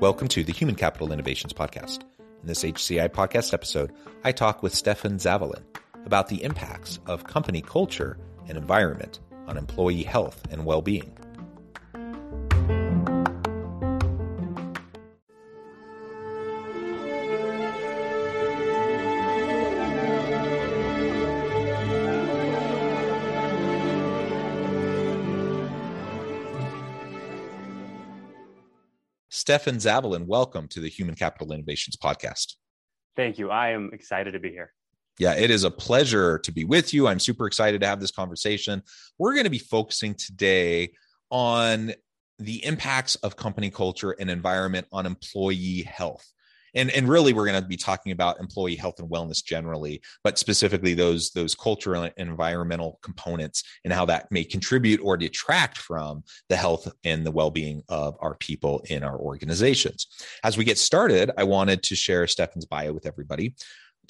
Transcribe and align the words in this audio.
Welcome 0.00 0.28
to 0.28 0.42
the 0.42 0.52
Human 0.54 0.76
Capital 0.76 1.12
Innovations 1.12 1.52
Podcast. 1.52 2.04
In 2.18 2.46
this 2.46 2.64
HCI 2.64 3.10
podcast 3.10 3.52
episode, 3.52 3.92
I 4.24 4.32
talk 4.32 4.62
with 4.62 4.74
Stefan 4.74 5.18
Zavalin 5.18 5.62
about 6.06 6.28
the 6.28 6.42
impacts 6.42 6.98
of 7.04 7.24
company 7.24 7.60
culture 7.60 8.16
and 8.48 8.56
environment 8.56 9.20
on 9.46 9.58
employee 9.58 10.02
health 10.02 10.40
and 10.50 10.64
well 10.64 10.80
being. 10.80 11.14
Stefan 29.50 29.78
Zavalin, 29.78 30.26
welcome 30.26 30.68
to 30.68 30.78
the 30.78 30.88
Human 30.88 31.16
Capital 31.16 31.50
Innovations 31.52 31.96
Podcast. 31.96 32.54
Thank 33.16 33.36
you. 33.36 33.50
I 33.50 33.70
am 33.70 33.90
excited 33.92 34.30
to 34.34 34.38
be 34.38 34.50
here. 34.50 34.72
Yeah, 35.18 35.34
it 35.34 35.50
is 35.50 35.64
a 35.64 35.72
pleasure 35.72 36.38
to 36.38 36.52
be 36.52 36.62
with 36.62 36.94
you. 36.94 37.08
I'm 37.08 37.18
super 37.18 37.48
excited 37.48 37.80
to 37.80 37.88
have 37.88 37.98
this 37.98 38.12
conversation. 38.12 38.80
We're 39.18 39.32
going 39.32 39.46
to 39.46 39.50
be 39.50 39.58
focusing 39.58 40.14
today 40.14 40.92
on 41.32 41.94
the 42.38 42.64
impacts 42.64 43.16
of 43.16 43.34
company 43.34 43.70
culture 43.70 44.12
and 44.12 44.30
environment 44.30 44.86
on 44.92 45.04
employee 45.04 45.82
health 45.82 46.32
and 46.74 46.90
and 46.90 47.08
really 47.08 47.32
we're 47.32 47.46
going 47.46 47.60
to 47.60 47.66
be 47.66 47.76
talking 47.76 48.12
about 48.12 48.40
employee 48.40 48.76
health 48.76 48.98
and 48.98 49.10
wellness 49.10 49.44
generally 49.44 50.00
but 50.24 50.38
specifically 50.38 50.94
those 50.94 51.30
those 51.30 51.54
cultural 51.54 52.02
and 52.02 52.12
environmental 52.16 52.98
components 53.02 53.64
and 53.84 53.92
how 53.92 54.04
that 54.04 54.30
may 54.30 54.44
contribute 54.44 55.00
or 55.02 55.16
detract 55.16 55.78
from 55.78 56.22
the 56.48 56.56
health 56.56 56.90
and 57.04 57.24
the 57.24 57.30
well-being 57.30 57.82
of 57.88 58.16
our 58.20 58.34
people 58.36 58.82
in 58.88 59.02
our 59.02 59.18
organizations. 59.18 60.06
As 60.44 60.56
we 60.56 60.64
get 60.64 60.78
started 60.78 61.30
i 61.36 61.44
wanted 61.44 61.82
to 61.82 61.94
share 61.94 62.26
stefan's 62.26 62.66
bio 62.66 62.92
with 62.92 63.06
everybody 63.06 63.54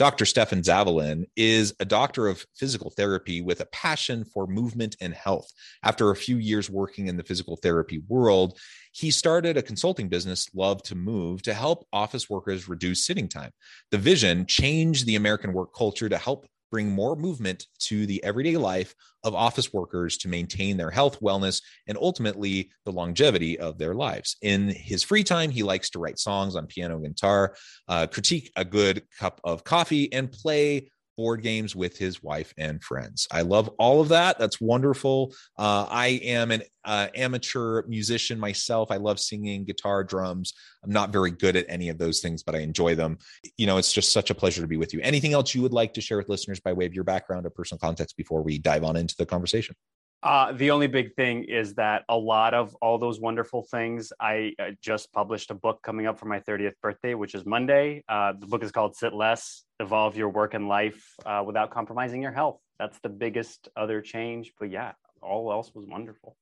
Dr. 0.00 0.24
Stefan 0.24 0.62
Zavalin 0.62 1.26
is 1.36 1.74
a 1.78 1.84
doctor 1.84 2.26
of 2.26 2.46
physical 2.56 2.88
therapy 2.88 3.42
with 3.42 3.60
a 3.60 3.66
passion 3.66 4.24
for 4.24 4.46
movement 4.46 4.96
and 4.98 5.12
health. 5.12 5.52
After 5.82 6.10
a 6.10 6.16
few 6.16 6.38
years 6.38 6.70
working 6.70 7.08
in 7.08 7.18
the 7.18 7.22
physical 7.22 7.56
therapy 7.56 8.00
world, 8.08 8.58
he 8.92 9.10
started 9.10 9.58
a 9.58 9.62
consulting 9.62 10.08
business, 10.08 10.48
Love 10.54 10.82
to 10.84 10.94
Move, 10.94 11.42
to 11.42 11.52
help 11.52 11.86
office 11.92 12.30
workers 12.30 12.66
reduce 12.66 13.04
sitting 13.04 13.28
time. 13.28 13.50
The 13.90 13.98
vision 13.98 14.46
changed 14.46 15.04
the 15.04 15.16
American 15.16 15.52
work 15.52 15.74
culture 15.74 16.08
to 16.08 16.16
help 16.16 16.46
bring 16.70 16.90
more 16.90 17.16
movement 17.16 17.66
to 17.78 18.06
the 18.06 18.22
everyday 18.24 18.56
life 18.56 18.94
of 19.24 19.34
office 19.34 19.72
workers 19.72 20.16
to 20.18 20.28
maintain 20.28 20.76
their 20.76 20.90
health, 20.90 21.20
wellness, 21.20 21.62
and 21.86 21.98
ultimately 21.98 22.70
the 22.84 22.92
longevity 22.92 23.58
of 23.58 23.78
their 23.78 23.94
lives. 23.94 24.36
In 24.42 24.68
his 24.68 25.02
free 25.02 25.24
time, 25.24 25.50
he 25.50 25.62
likes 25.62 25.90
to 25.90 25.98
write 25.98 26.18
songs 26.18 26.56
on 26.56 26.66
piano 26.66 26.96
and 26.96 27.14
guitar, 27.14 27.54
uh, 27.88 28.06
critique 28.06 28.50
a 28.56 28.64
good 28.64 29.02
cup 29.18 29.40
of 29.44 29.64
coffee, 29.64 30.12
and 30.12 30.30
play 30.30 30.90
board 31.20 31.42
games 31.42 31.76
with 31.76 31.98
his 31.98 32.22
wife 32.22 32.54
and 32.56 32.82
friends. 32.82 33.28
I 33.30 33.42
love 33.42 33.68
all 33.78 34.00
of 34.00 34.08
that. 34.08 34.38
That's 34.38 34.58
wonderful. 34.58 35.34
Uh, 35.58 35.86
I 35.90 36.18
am 36.22 36.50
an 36.50 36.62
uh, 36.82 37.08
amateur 37.14 37.82
musician 37.86 38.40
myself. 38.40 38.90
I 38.90 38.96
love 38.96 39.20
singing, 39.20 39.66
guitar, 39.66 40.02
drums. 40.02 40.54
I'm 40.82 40.90
not 40.90 41.12
very 41.12 41.30
good 41.30 41.56
at 41.56 41.66
any 41.68 41.90
of 41.90 41.98
those 41.98 42.20
things, 42.20 42.42
but 42.42 42.54
I 42.54 42.60
enjoy 42.60 42.94
them. 42.94 43.18
You 43.58 43.66
know, 43.66 43.76
it's 43.76 43.92
just 43.92 44.14
such 44.14 44.30
a 44.30 44.34
pleasure 44.34 44.62
to 44.62 44.66
be 44.66 44.78
with 44.78 44.94
you. 44.94 45.00
Anything 45.02 45.34
else 45.34 45.54
you 45.54 45.60
would 45.60 45.74
like 45.74 45.92
to 45.92 46.00
share 46.00 46.16
with 46.16 46.30
listeners 46.30 46.58
by 46.58 46.72
way 46.72 46.86
of 46.86 46.94
your 46.94 47.04
background 47.04 47.44
or 47.44 47.50
personal 47.50 47.80
context 47.80 48.16
before 48.16 48.40
we 48.40 48.56
dive 48.56 48.82
on 48.82 48.96
into 48.96 49.14
the 49.18 49.26
conversation? 49.26 49.76
Uh, 50.22 50.52
the 50.52 50.70
only 50.70 50.86
big 50.86 51.14
thing 51.14 51.44
is 51.44 51.74
that 51.74 52.04
a 52.10 52.16
lot 52.16 52.52
of 52.52 52.76
all 52.82 52.98
those 52.98 53.18
wonderful 53.18 53.62
things, 53.62 54.12
I 54.20 54.54
just 54.82 55.10
published 55.12 55.50
a 55.50 55.54
book 55.54 55.80
coming 55.82 56.06
up 56.06 56.18
for 56.18 56.26
my 56.26 56.40
30th 56.40 56.74
birthday, 56.82 57.14
which 57.14 57.34
is 57.34 57.46
Monday. 57.46 58.04
Uh, 58.06 58.34
the 58.38 58.46
book 58.46 58.62
is 58.62 58.70
called 58.70 58.94
Sit 58.96 59.14
Less 59.14 59.64
Evolve 59.78 60.16
Your 60.16 60.28
Work 60.28 60.52
and 60.52 60.68
Life 60.68 61.14
uh, 61.24 61.42
Without 61.46 61.70
Compromising 61.70 62.20
Your 62.20 62.32
Health. 62.32 62.60
That's 62.78 62.98
the 63.00 63.08
biggest 63.08 63.68
other 63.76 64.02
change. 64.02 64.52
But 64.58 64.70
yeah, 64.70 64.92
all 65.22 65.50
else 65.50 65.74
was 65.74 65.86
wonderful. 65.86 66.36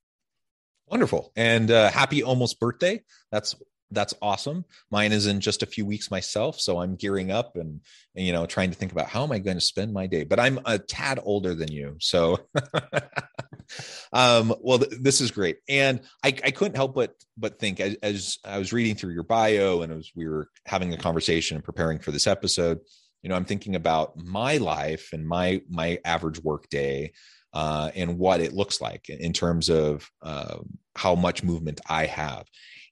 Wonderful. 0.88 1.32
And 1.36 1.70
uh, 1.70 1.90
happy 1.90 2.24
almost 2.24 2.58
birthday. 2.58 3.02
That's 3.30 3.54
that's 3.90 4.14
awesome. 4.20 4.64
Mine 4.90 5.12
is 5.12 5.26
in 5.26 5.40
just 5.40 5.62
a 5.62 5.66
few 5.66 5.86
weeks 5.86 6.10
myself, 6.10 6.60
so 6.60 6.80
I'm 6.80 6.96
gearing 6.96 7.30
up 7.30 7.56
and, 7.56 7.80
and, 8.14 8.26
you 8.26 8.32
know 8.32 8.46
trying 8.46 8.70
to 8.70 8.76
think 8.76 8.92
about 8.92 9.08
how 9.08 9.22
am 9.22 9.32
I 9.32 9.38
going 9.38 9.56
to 9.56 9.62
spend 9.62 9.92
my 9.92 10.06
day. 10.06 10.24
But 10.24 10.40
I'm 10.40 10.60
a 10.64 10.78
tad 10.78 11.20
older 11.22 11.54
than 11.54 11.72
you, 11.72 11.96
so 12.00 12.38
um, 14.12 14.54
well, 14.60 14.78
th- 14.78 15.00
this 15.00 15.20
is 15.20 15.30
great, 15.30 15.58
and 15.68 16.00
I, 16.22 16.28
I 16.28 16.50
couldn't 16.50 16.76
help 16.76 16.94
but 16.94 17.14
but 17.36 17.58
think 17.58 17.80
as, 17.80 17.96
as, 18.02 18.38
I 18.44 18.58
was 18.58 18.72
reading 18.72 18.94
through 18.94 19.14
your 19.14 19.22
bio 19.22 19.82
and 19.82 19.92
as 19.92 20.10
we 20.14 20.28
were 20.28 20.48
having 20.66 20.92
a 20.92 20.98
conversation 20.98 21.56
and 21.56 21.64
preparing 21.64 21.98
for 21.98 22.10
this 22.10 22.26
episode, 22.26 22.80
you 23.22 23.28
know, 23.28 23.36
I'm 23.36 23.44
thinking 23.44 23.74
about 23.74 24.16
my 24.16 24.58
life 24.58 25.10
and 25.12 25.26
my 25.26 25.62
my 25.68 25.98
average 26.04 26.42
work 26.42 26.68
day 26.68 27.12
uh, 27.52 27.90
and 27.94 28.18
what 28.18 28.40
it 28.40 28.52
looks 28.52 28.80
like 28.80 29.08
in 29.08 29.32
terms 29.32 29.68
of 29.68 30.10
uh, 30.22 30.58
how 30.96 31.14
much 31.14 31.42
movement 31.42 31.80
I 31.88 32.06
have. 32.06 32.46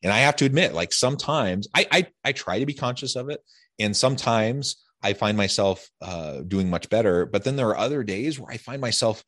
And 0.07 0.13
I 0.13 0.19
have 0.21 0.37
to 0.37 0.45
admit, 0.45 0.73
like 0.73 0.93
sometimes 0.93 1.67
I, 1.75 1.89
I, 1.91 2.07
I 2.23 2.31
try 2.31 2.61
to 2.61 2.65
be 2.65 2.75
conscious 2.75 3.17
of 3.17 3.29
it, 3.29 3.41
and 3.81 3.97
sometimes 3.97 4.77
I 5.03 5.15
find 5.15 5.37
myself 5.37 5.91
uh, 6.01 6.43
doing 6.43 6.71
much 6.71 6.89
better. 6.89 7.27
But 7.27 7.43
then 7.43 7.57
there 7.57 7.71
are 7.71 7.77
other 7.77 8.05
days 8.05 8.39
where 8.39 8.53
I 8.53 8.57
find 8.57 8.81
myself 8.81 9.25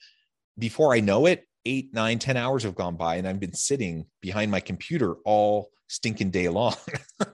before 0.57 0.95
I 0.95 1.01
know 1.01 1.27
it, 1.27 1.49
eight, 1.65 1.93
nine, 1.93 2.21
ten 2.21 2.37
hours 2.37 2.63
have 2.63 2.77
gone 2.77 2.95
by, 2.95 3.17
and 3.17 3.27
I've 3.27 3.41
been 3.41 3.55
sitting 3.55 4.07
behind 4.21 4.53
my 4.53 4.61
computer 4.61 5.17
all 5.25 5.71
stinking 5.89 6.31
day 6.31 6.49
long. 6.49 6.77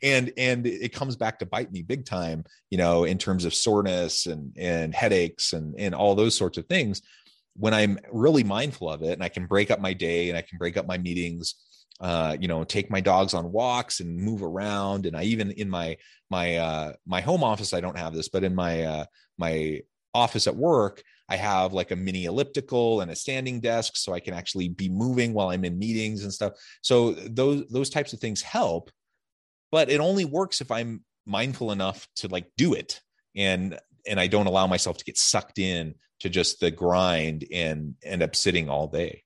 And 0.00 0.32
and 0.36 0.66
it 0.66 0.92
comes 0.92 1.16
back 1.16 1.40
to 1.40 1.46
bite 1.46 1.72
me 1.72 1.82
big 1.82 2.06
time 2.06 2.44
you 2.70 2.78
know 2.78 3.04
in 3.04 3.18
terms 3.18 3.44
of 3.44 3.54
soreness 3.54 4.26
and 4.26 4.56
and 4.56 4.94
headaches 4.94 5.52
and 5.52 5.74
and 5.76 5.94
all 5.94 6.14
those 6.14 6.36
sorts 6.36 6.56
of 6.56 6.66
things. 6.66 7.02
When 7.56 7.74
i'm 7.74 7.98
really 8.12 8.44
mindful 8.44 8.88
of 8.90 9.02
it 9.02 9.12
and 9.12 9.24
i 9.24 9.28
can 9.28 9.46
break 9.46 9.70
up 9.70 9.80
my 9.80 9.92
day 9.92 10.28
and 10.28 10.38
i 10.38 10.42
can 10.42 10.58
break 10.58 10.76
up 10.76 10.86
my 10.86 10.98
meetings 10.98 11.54
uh, 12.00 12.36
you 12.38 12.48
know, 12.48 12.64
take 12.64 12.90
my 12.90 13.00
dogs 13.00 13.34
on 13.34 13.52
walks 13.52 14.00
and 14.00 14.16
move 14.16 14.42
around. 14.42 15.06
And 15.06 15.16
I 15.16 15.24
even 15.24 15.50
in 15.52 15.70
my 15.70 15.96
my 16.30 16.56
uh, 16.56 16.92
my 17.06 17.20
home 17.20 17.42
office, 17.42 17.72
I 17.72 17.80
don't 17.80 17.98
have 17.98 18.14
this, 18.14 18.28
but 18.28 18.44
in 18.44 18.54
my 18.54 18.82
uh, 18.82 19.04
my 19.38 19.80
office 20.12 20.46
at 20.46 20.56
work, 20.56 21.02
I 21.28 21.36
have 21.36 21.72
like 21.72 21.90
a 21.90 21.96
mini 21.96 22.26
elliptical 22.26 23.00
and 23.00 23.10
a 23.10 23.16
standing 23.16 23.60
desk, 23.60 23.96
so 23.96 24.12
I 24.12 24.20
can 24.20 24.34
actually 24.34 24.68
be 24.68 24.88
moving 24.88 25.32
while 25.32 25.48
I'm 25.48 25.64
in 25.64 25.78
meetings 25.78 26.22
and 26.22 26.32
stuff. 26.32 26.52
So 26.82 27.12
those 27.12 27.66
those 27.68 27.90
types 27.90 28.12
of 28.12 28.20
things 28.20 28.42
help, 28.42 28.90
but 29.72 29.90
it 29.90 30.00
only 30.00 30.24
works 30.24 30.60
if 30.60 30.70
I'm 30.70 31.02
mindful 31.24 31.72
enough 31.72 32.06
to 32.16 32.28
like 32.28 32.46
do 32.56 32.74
it 32.74 33.00
and 33.34 33.78
and 34.06 34.20
I 34.20 34.28
don't 34.28 34.46
allow 34.46 34.66
myself 34.68 34.98
to 34.98 35.04
get 35.04 35.18
sucked 35.18 35.58
in 35.58 35.96
to 36.20 36.28
just 36.28 36.60
the 36.60 36.70
grind 36.70 37.44
and 37.52 37.94
end 38.04 38.22
up 38.22 38.36
sitting 38.36 38.68
all 38.68 38.86
day. 38.86 39.24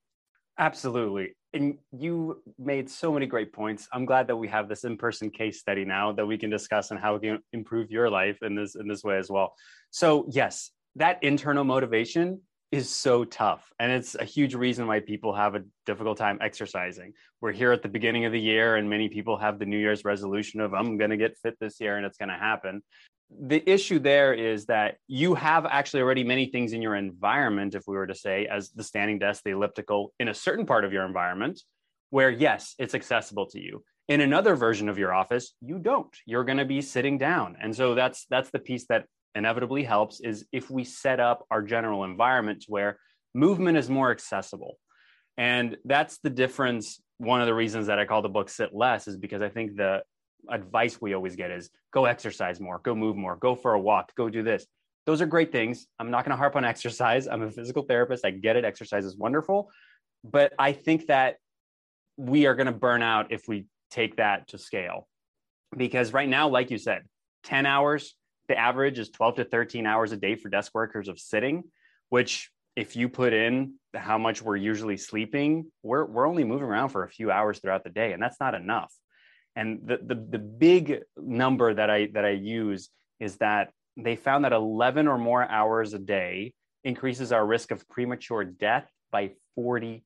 Absolutely 0.59 1.35
and 1.53 1.79
you 1.93 2.43
made 2.59 2.89
so 2.89 3.13
many 3.13 3.27
great 3.27 3.53
points. 3.53 3.89
I'm 3.93 4.05
glad 4.05 4.29
that 4.29 4.37
we 4.37 4.49
have 4.49 4.69
this 4.69 4.85
in-person 4.85 5.31
case 5.31 5.59
study 5.59 5.85
now 5.85 6.13
that 6.13 6.27
we 6.27 6.39
can 6.39 6.51
discuss 6.51 6.91
and 6.91 7.01
how 7.01 7.15
we 7.15 7.29
can 7.29 7.39
improve 7.53 7.91
your 7.91 8.09
life 8.09 8.39
in 8.43 8.55
this 8.55 8.77
in 8.77 8.87
this 8.87 9.03
way 9.03 9.19
as 9.19 9.31
well. 9.31 9.55
So 9.91 10.27
yes, 10.31 10.71
that 10.97 11.23
internal 11.23 11.65
motivation 11.65 12.41
is 12.73 12.89
so 12.89 13.25
tough. 13.25 13.73
And 13.81 13.91
it's 13.91 14.15
a 14.15 14.25
huge 14.25 14.55
reason 14.55 14.87
why 14.87 15.01
people 15.01 15.35
have 15.35 15.57
a 15.57 15.65
difficult 15.87 16.19
time 16.19 16.39
exercising. 16.41 17.13
We're 17.41 17.53
here 17.53 17.73
at 17.73 17.83
the 17.83 17.89
beginning 17.89 18.27
of 18.27 18.33
the 18.33 18.41
year, 18.41 18.77
and 18.77 18.89
many 18.89 19.09
people 19.09 19.37
have 19.39 19.59
the 19.59 19.67
New 19.67 19.79
Year's 19.79 20.05
resolution 20.05 20.61
of, 20.61 20.73
I'm 20.73 20.97
going 20.97 21.11
to 21.11 21.17
get 21.17 21.37
fit 21.37 21.57
this 21.61 21.81
year 21.81 21.97
and 21.97 22.07
it's 22.07 22.17
going 22.17 22.29
to 22.29 22.37
happen. 22.37 22.83
The 23.39 23.69
issue 23.71 23.99
there 23.99 24.35
is 24.35 24.67
that 24.67 24.97
you 25.07 25.35
have 25.35 25.65
actually 25.67 26.03
already 26.03 26.25
many 26.25 26.47
things 26.47 26.73
in 26.73 26.83
your 26.83 26.97
environment, 26.97 27.75
if 27.75 27.85
we 27.87 27.97
were 27.97 28.07
to 28.07 28.15
say, 28.15 28.47
as 28.47 28.71
the 28.71 28.83
standing 28.83 29.19
desk, 29.19 29.43
the 29.45 29.51
elliptical, 29.51 30.13
in 30.19 30.29
a 30.29 30.35
certain 30.35 30.67
part 30.67 30.85
of 30.85 30.93
your 30.93 31.05
environment, 31.07 31.61
where 32.11 32.31
yes, 32.31 32.75
it's 32.79 32.95
accessible 32.95 33.47
to 33.47 33.61
you. 33.61 33.85
In 34.09 34.21
another 34.21 34.57
version 34.57 34.89
of 34.89 34.99
your 34.99 35.15
office, 35.15 35.55
you 35.61 35.79
don't. 35.79 36.15
You're 36.27 36.45
going 36.45 36.59
to 36.59 36.65
be 36.65 36.83
sitting 36.83 37.19
down. 37.19 37.57
And 37.61 37.75
so 37.75 37.95
that's 37.95 38.27
that's 38.29 38.51
the 38.51 38.59
piece 38.59 38.87
that 38.89 39.05
inevitably 39.37 39.85
helps 39.85 40.21
is 40.21 40.45
if 40.51 40.69
we 40.69 40.83
set 40.83 41.21
up 41.21 41.47
our 41.51 41.63
general 41.63 42.03
environment 42.03 42.65
where 42.67 42.99
movement 43.35 43.79
is 43.79 43.89
more 43.89 44.11
accessible. 44.11 44.79
And 45.37 45.77
that's 45.85 46.19
the 46.19 46.31
difference. 46.31 47.01
One 47.19 47.41
of 47.41 47.47
the 47.47 47.55
reasons 47.55 47.87
that 47.87 47.99
I 48.01 48.05
call 48.05 48.23
the 48.23 48.29
book 48.29 48.49
Sit 48.49 48.75
Less 48.75 49.07
is 49.07 49.17
because 49.17 49.43
I 49.43 49.49
think 49.49 49.77
the 49.77 50.03
advice 50.49 51.01
we 51.01 51.15
always 51.15 51.37
get 51.37 51.51
is 51.51 51.71
go 51.93 52.05
exercise 52.05 52.61
more, 52.61 52.81
go 52.83 52.95
move 52.95 53.17
more, 53.17 53.37
go 53.37 53.55
for 53.55 53.75
a 53.75 53.81
walk, 53.81 54.15
go 54.15 54.29
do 54.29 54.43
this. 54.43 54.67
Those 55.07 55.21
are 55.21 55.27
great 55.27 55.53
things. 55.53 55.87
I'm 55.99 56.11
not 56.11 56.25
going 56.25 56.33
to 56.33 56.37
harp 56.37 56.57
on 56.57 56.65
exercise. 56.75 57.27
I'm 57.27 57.43
a 57.43 57.51
physical 57.51 57.83
therapist. 57.83 58.25
I 58.25 58.31
get 58.31 58.57
it. 58.57 58.65
Exercise 58.65 59.05
is 59.05 59.17
wonderful. 59.17 59.71
But 60.25 60.53
I 60.59 60.73
think 60.73 61.07
that 61.07 61.37
we 62.17 62.47
are 62.47 62.55
going 62.55 62.67
to 62.67 62.73
burn 62.73 63.03
out 63.03 63.33
if 63.33 63.49
we 63.49 63.67
take 63.91 64.17
that 64.17 64.49
to 64.49 64.59
scale. 64.59 65.09
Because 65.77 66.13
right 66.13 66.29
now, 66.29 66.49
like 66.49 66.71
you 66.71 66.79
said, 66.79 67.03
10 67.45 67.65
hours, 67.65 68.15
the 68.49 68.59
average 68.59 68.99
is 68.99 69.11
12 69.11 69.37
to 69.37 69.45
13 69.45 69.87
hours 69.87 70.13
a 70.13 70.17
day 70.17 70.35
for 70.35 70.49
desk 70.49 70.73
workers 70.75 71.09
of 71.09 71.19
sitting, 71.19 71.65
which 72.09 72.51
if 72.77 72.97
you 72.97 73.09
put 73.09 73.33
in 73.33 73.75
how 73.95 74.19
much 74.19 74.43
we're 74.43 74.57
usually 74.57 74.97
sleeping, 74.97 75.71
we're, 75.83 76.05
we're 76.05 76.27
only 76.27 76.45
moving 76.45 76.67
around 76.67 76.91
for 76.91 77.05
a 77.05 77.09
few 77.09 77.31
hours 77.31 77.59
throughout 77.59 77.85
the 77.85 77.91
day, 77.91 78.13
and 78.13 78.23
that's 78.23 78.41
not 78.41 78.55
enough. 78.55 78.93
And 79.61 79.81
the, 79.85 79.99
the, 80.03 80.15
the 80.15 80.39
big 80.39 81.01
number 81.19 81.75
that 81.75 81.91
I, 81.91 82.09
that 82.15 82.25
I 82.25 82.31
use 82.31 82.89
is 83.21 83.37
that 83.37 83.73
they 83.95 84.17
found 84.17 84.47
that 84.47 84.55
11 84.55 85.07
or 85.07 85.19
more 85.19 85.47
hours 85.47 85.93
a 85.93 85.99
day 85.99 86.55
increases 86.83 87.31
our 87.31 87.47
risk 87.47 87.71
of 87.71 87.87
premature 87.87 88.43
death 88.43 88.91
by 89.13 89.33
40%. 89.59 90.01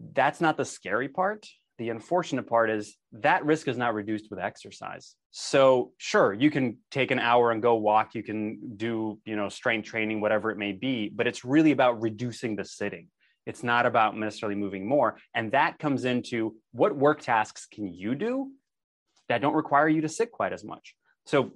That's 0.00 0.40
not 0.40 0.56
the 0.56 0.64
scary 0.64 1.08
part. 1.08 1.46
The 1.78 1.90
unfortunate 1.90 2.48
part 2.48 2.70
is 2.70 2.96
that 3.12 3.44
risk 3.44 3.68
is 3.68 3.76
not 3.76 3.94
reduced 3.94 4.30
with 4.30 4.40
exercise. 4.40 5.14
So 5.30 5.92
sure 5.96 6.32
you 6.32 6.50
can 6.50 6.78
take 6.90 7.12
an 7.12 7.20
hour 7.20 7.52
and 7.52 7.62
go 7.62 7.76
walk. 7.76 8.16
You 8.16 8.24
can 8.24 8.74
do 8.76 9.20
you 9.24 9.36
know 9.36 9.48
strength 9.48 9.86
training 9.86 10.20
whatever 10.20 10.50
it 10.50 10.58
may 10.58 10.72
be 10.72 11.08
but 11.14 11.28
it's 11.28 11.44
really 11.44 11.70
about 11.70 12.02
reducing 12.02 12.56
the 12.56 12.64
sitting 12.64 13.06
it's 13.48 13.64
not 13.64 13.86
about 13.86 14.16
necessarily 14.16 14.54
moving 14.54 14.86
more 14.86 15.16
and 15.34 15.52
that 15.52 15.78
comes 15.78 16.04
into 16.04 16.54
what 16.72 16.94
work 16.96 17.20
tasks 17.20 17.66
can 17.66 17.92
you 17.92 18.14
do 18.14 18.50
that 19.28 19.40
don't 19.40 19.54
require 19.54 19.88
you 19.88 20.02
to 20.02 20.08
sit 20.08 20.30
quite 20.30 20.52
as 20.52 20.62
much 20.64 20.94
so 21.26 21.50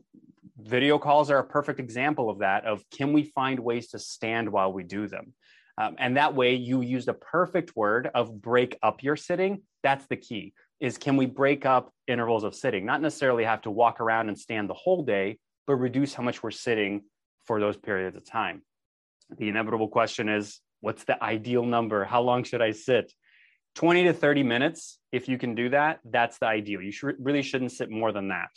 video 0.58 0.98
calls 0.98 1.30
are 1.30 1.38
a 1.38 1.44
perfect 1.44 1.78
example 1.78 2.28
of 2.28 2.40
that 2.40 2.64
of 2.64 2.82
can 2.90 3.12
we 3.12 3.22
find 3.22 3.60
ways 3.60 3.88
to 3.88 3.98
stand 3.98 4.50
while 4.50 4.72
we 4.72 4.82
do 4.82 5.06
them 5.06 5.32
um, 5.78 5.96
and 5.98 6.16
that 6.16 6.34
way 6.34 6.54
you 6.54 6.82
use 6.82 7.06
the 7.06 7.14
perfect 7.14 7.74
word 7.74 8.10
of 8.14 8.42
break 8.42 8.78
up 8.82 9.02
your 9.02 9.16
sitting. 9.16 9.62
That's 9.82 10.06
the 10.06 10.16
key 10.16 10.52
is 10.82 10.98
can 10.98 11.16
we 11.16 11.26
break 11.26 11.64
up 11.64 11.92
intervals 12.08 12.42
of 12.42 12.56
sitting? 12.56 12.84
Not 12.84 13.00
necessarily 13.00 13.44
have 13.44 13.62
to 13.62 13.70
walk 13.70 14.00
around 14.00 14.28
and 14.28 14.36
stand 14.38 14.68
the 14.68 14.74
whole 14.74 15.04
day, 15.04 15.38
but 15.64 15.76
reduce 15.76 16.12
how 16.12 16.24
much 16.24 16.42
we're 16.42 16.50
sitting 16.50 17.02
for 17.46 17.60
those 17.60 17.76
periods 17.76 18.16
of 18.16 18.24
time. 18.26 18.62
The 19.38 19.48
inevitable 19.48 19.86
question 19.86 20.28
is 20.28 20.60
what's 20.82 21.05
the 21.05 21.23
ideal 21.23 21.64
number? 21.64 22.05
How 22.05 22.20
long 22.20 22.44
should 22.44 22.61
I 22.61 22.73
sit? 22.73 23.11
20 23.76 24.05
to 24.05 24.12
30 24.12 24.43
minutes, 24.43 24.99
if 25.12 25.29
you 25.29 25.38
can 25.38 25.55
do 25.55 25.70
that, 25.70 26.00
that's 26.05 26.38
the 26.38 26.46
ideal. 26.46 26.82
You 26.82 26.93
should, 26.93 27.17
really 27.19 27.40
shouldn't 27.40 27.73
sit 27.73 27.90
more 27.90 28.12
than 28.12 28.29
that. 28.29 28.50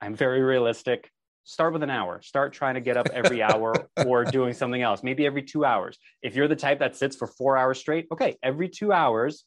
I'm 0.00 0.16
very 0.16 0.42
realistic 0.42 1.12
start 1.48 1.72
with 1.72 1.82
an 1.82 1.88
hour 1.88 2.20
start 2.20 2.52
trying 2.52 2.74
to 2.74 2.80
get 2.80 2.98
up 2.98 3.08
every 3.10 3.42
hour 3.48 3.74
or 4.04 4.22
doing 4.26 4.52
something 4.52 4.82
else 4.82 5.02
maybe 5.02 5.24
every 5.24 5.42
two 5.42 5.64
hours 5.64 5.98
if 6.22 6.36
you're 6.36 6.46
the 6.46 6.54
type 6.54 6.78
that 6.78 6.94
sits 6.94 7.16
for 7.16 7.26
four 7.26 7.56
hours 7.56 7.78
straight 7.78 8.06
okay 8.12 8.36
every 8.42 8.68
two 8.68 8.92
hours 8.92 9.44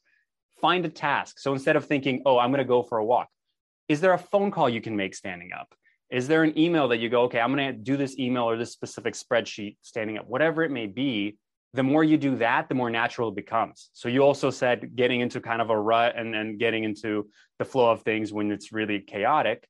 find 0.60 0.84
a 0.84 0.90
task 0.90 1.38
so 1.38 1.54
instead 1.54 1.76
of 1.76 1.86
thinking 1.86 2.24
oh 2.26 2.40
i'm 2.40 2.50
going 2.50 2.58
to 2.58 2.66
go 2.66 2.82
for 2.82 2.98
a 2.98 3.06
walk 3.06 3.28
is 3.88 4.02
there 4.02 4.14
a 4.14 4.18
phone 4.18 4.50
call 4.50 4.68
you 4.68 4.82
can 4.82 4.96
make 4.96 5.14
standing 5.14 5.52
up 5.54 5.76
is 6.10 6.28
there 6.28 6.42
an 6.42 6.58
email 6.58 6.88
that 6.88 6.98
you 6.98 7.08
go 7.08 7.22
okay 7.22 7.40
i'm 7.40 7.56
going 7.56 7.72
to 7.72 7.80
do 7.80 7.96
this 7.96 8.18
email 8.18 8.50
or 8.50 8.58
this 8.58 8.72
specific 8.72 9.14
spreadsheet 9.14 9.78
standing 9.84 10.18
up 10.18 10.28
whatever 10.28 10.64
it 10.64 10.72
may 10.72 10.88
be 10.88 11.38
the 11.74 11.84
more 11.84 12.04
you 12.04 12.18
do 12.18 12.36
that 12.38 12.68
the 12.70 12.76
more 12.76 12.90
natural 12.90 13.30
it 13.30 13.36
becomes 13.36 13.90
so 13.94 14.10
you 14.10 14.22
also 14.22 14.50
said 14.50 14.96
getting 14.96 15.22
into 15.22 15.40
kind 15.40 15.62
of 15.62 15.70
a 15.70 15.78
rut 15.78 16.14
and, 16.18 16.36
and 16.36 16.60
getting 16.60 16.84
into 16.84 17.30
the 17.60 17.66
flow 17.66 17.92
of 17.92 18.02
things 18.02 18.34
when 18.34 18.52
it's 18.52 18.72
really 18.72 19.00
chaotic 19.00 19.68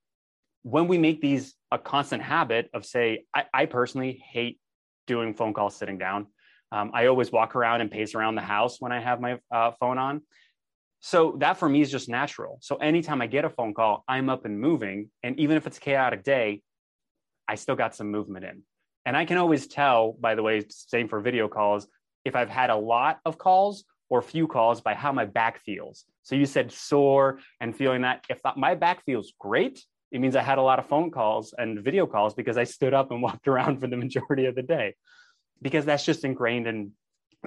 when 0.63 0.87
we 0.87 0.97
make 0.97 1.21
these 1.21 1.55
a 1.71 1.77
constant 1.77 2.21
habit 2.21 2.69
of 2.73 2.85
say, 2.85 3.25
I, 3.33 3.45
I 3.53 3.65
personally 3.65 4.23
hate 4.31 4.59
doing 5.07 5.33
phone 5.33 5.53
calls 5.53 5.75
sitting 5.75 5.97
down. 5.97 6.27
Um, 6.71 6.91
I 6.93 7.07
always 7.07 7.31
walk 7.31 7.55
around 7.55 7.81
and 7.81 7.91
pace 7.91 8.15
around 8.15 8.35
the 8.35 8.41
house 8.41 8.79
when 8.79 8.91
I 8.91 8.99
have 8.99 9.19
my 9.19 9.39
uh, 9.51 9.71
phone 9.79 9.97
on. 9.97 10.21
So 10.99 11.35
that 11.39 11.57
for 11.57 11.67
me 11.67 11.81
is 11.81 11.89
just 11.89 12.07
natural. 12.07 12.59
So 12.61 12.75
anytime 12.75 13.21
I 13.21 13.27
get 13.27 13.43
a 13.43 13.49
phone 13.49 13.73
call, 13.73 14.03
I'm 14.07 14.29
up 14.29 14.45
and 14.45 14.59
moving. 14.59 15.09
And 15.23 15.39
even 15.39 15.57
if 15.57 15.65
it's 15.65 15.77
a 15.77 15.81
chaotic 15.81 16.23
day, 16.23 16.61
I 17.47 17.55
still 17.55 17.75
got 17.75 17.95
some 17.95 18.11
movement 18.11 18.45
in. 18.45 18.63
And 19.05 19.17
I 19.17 19.25
can 19.25 19.37
always 19.37 19.67
tell, 19.67 20.13
by 20.19 20.35
the 20.35 20.43
way, 20.43 20.63
same 20.69 21.07
for 21.07 21.19
video 21.19 21.47
calls, 21.47 21.87
if 22.23 22.35
I've 22.35 22.49
had 22.49 22.69
a 22.69 22.75
lot 22.75 23.19
of 23.25 23.37
calls 23.37 23.85
or 24.09 24.21
few 24.21 24.47
calls 24.47 24.81
by 24.81 24.93
how 24.93 25.11
my 25.11 25.25
back 25.25 25.61
feels. 25.63 26.05
So 26.23 26.35
you 26.35 26.45
said 26.45 26.71
sore 26.71 27.39
and 27.59 27.75
feeling 27.75 28.01
that. 28.01 28.25
If 28.29 28.41
my 28.55 28.75
back 28.75 29.03
feels 29.05 29.33
great, 29.39 29.83
it 30.11 30.19
means 30.19 30.35
I 30.35 30.41
had 30.41 30.57
a 30.57 30.61
lot 30.61 30.79
of 30.79 30.85
phone 30.85 31.09
calls 31.09 31.53
and 31.57 31.83
video 31.83 32.05
calls 32.05 32.33
because 32.33 32.57
I 32.57 32.65
stood 32.65 32.93
up 32.93 33.11
and 33.11 33.21
walked 33.27 33.47
around 33.47 33.79
for 33.79 33.87
the 33.87 33.97
majority 33.97 34.45
of 34.45 34.55
the 34.55 34.61
day 34.61 34.95
because 35.61 35.85
that's 35.85 36.05
just 36.05 36.23
ingrained 36.23 36.67
and 36.67 36.91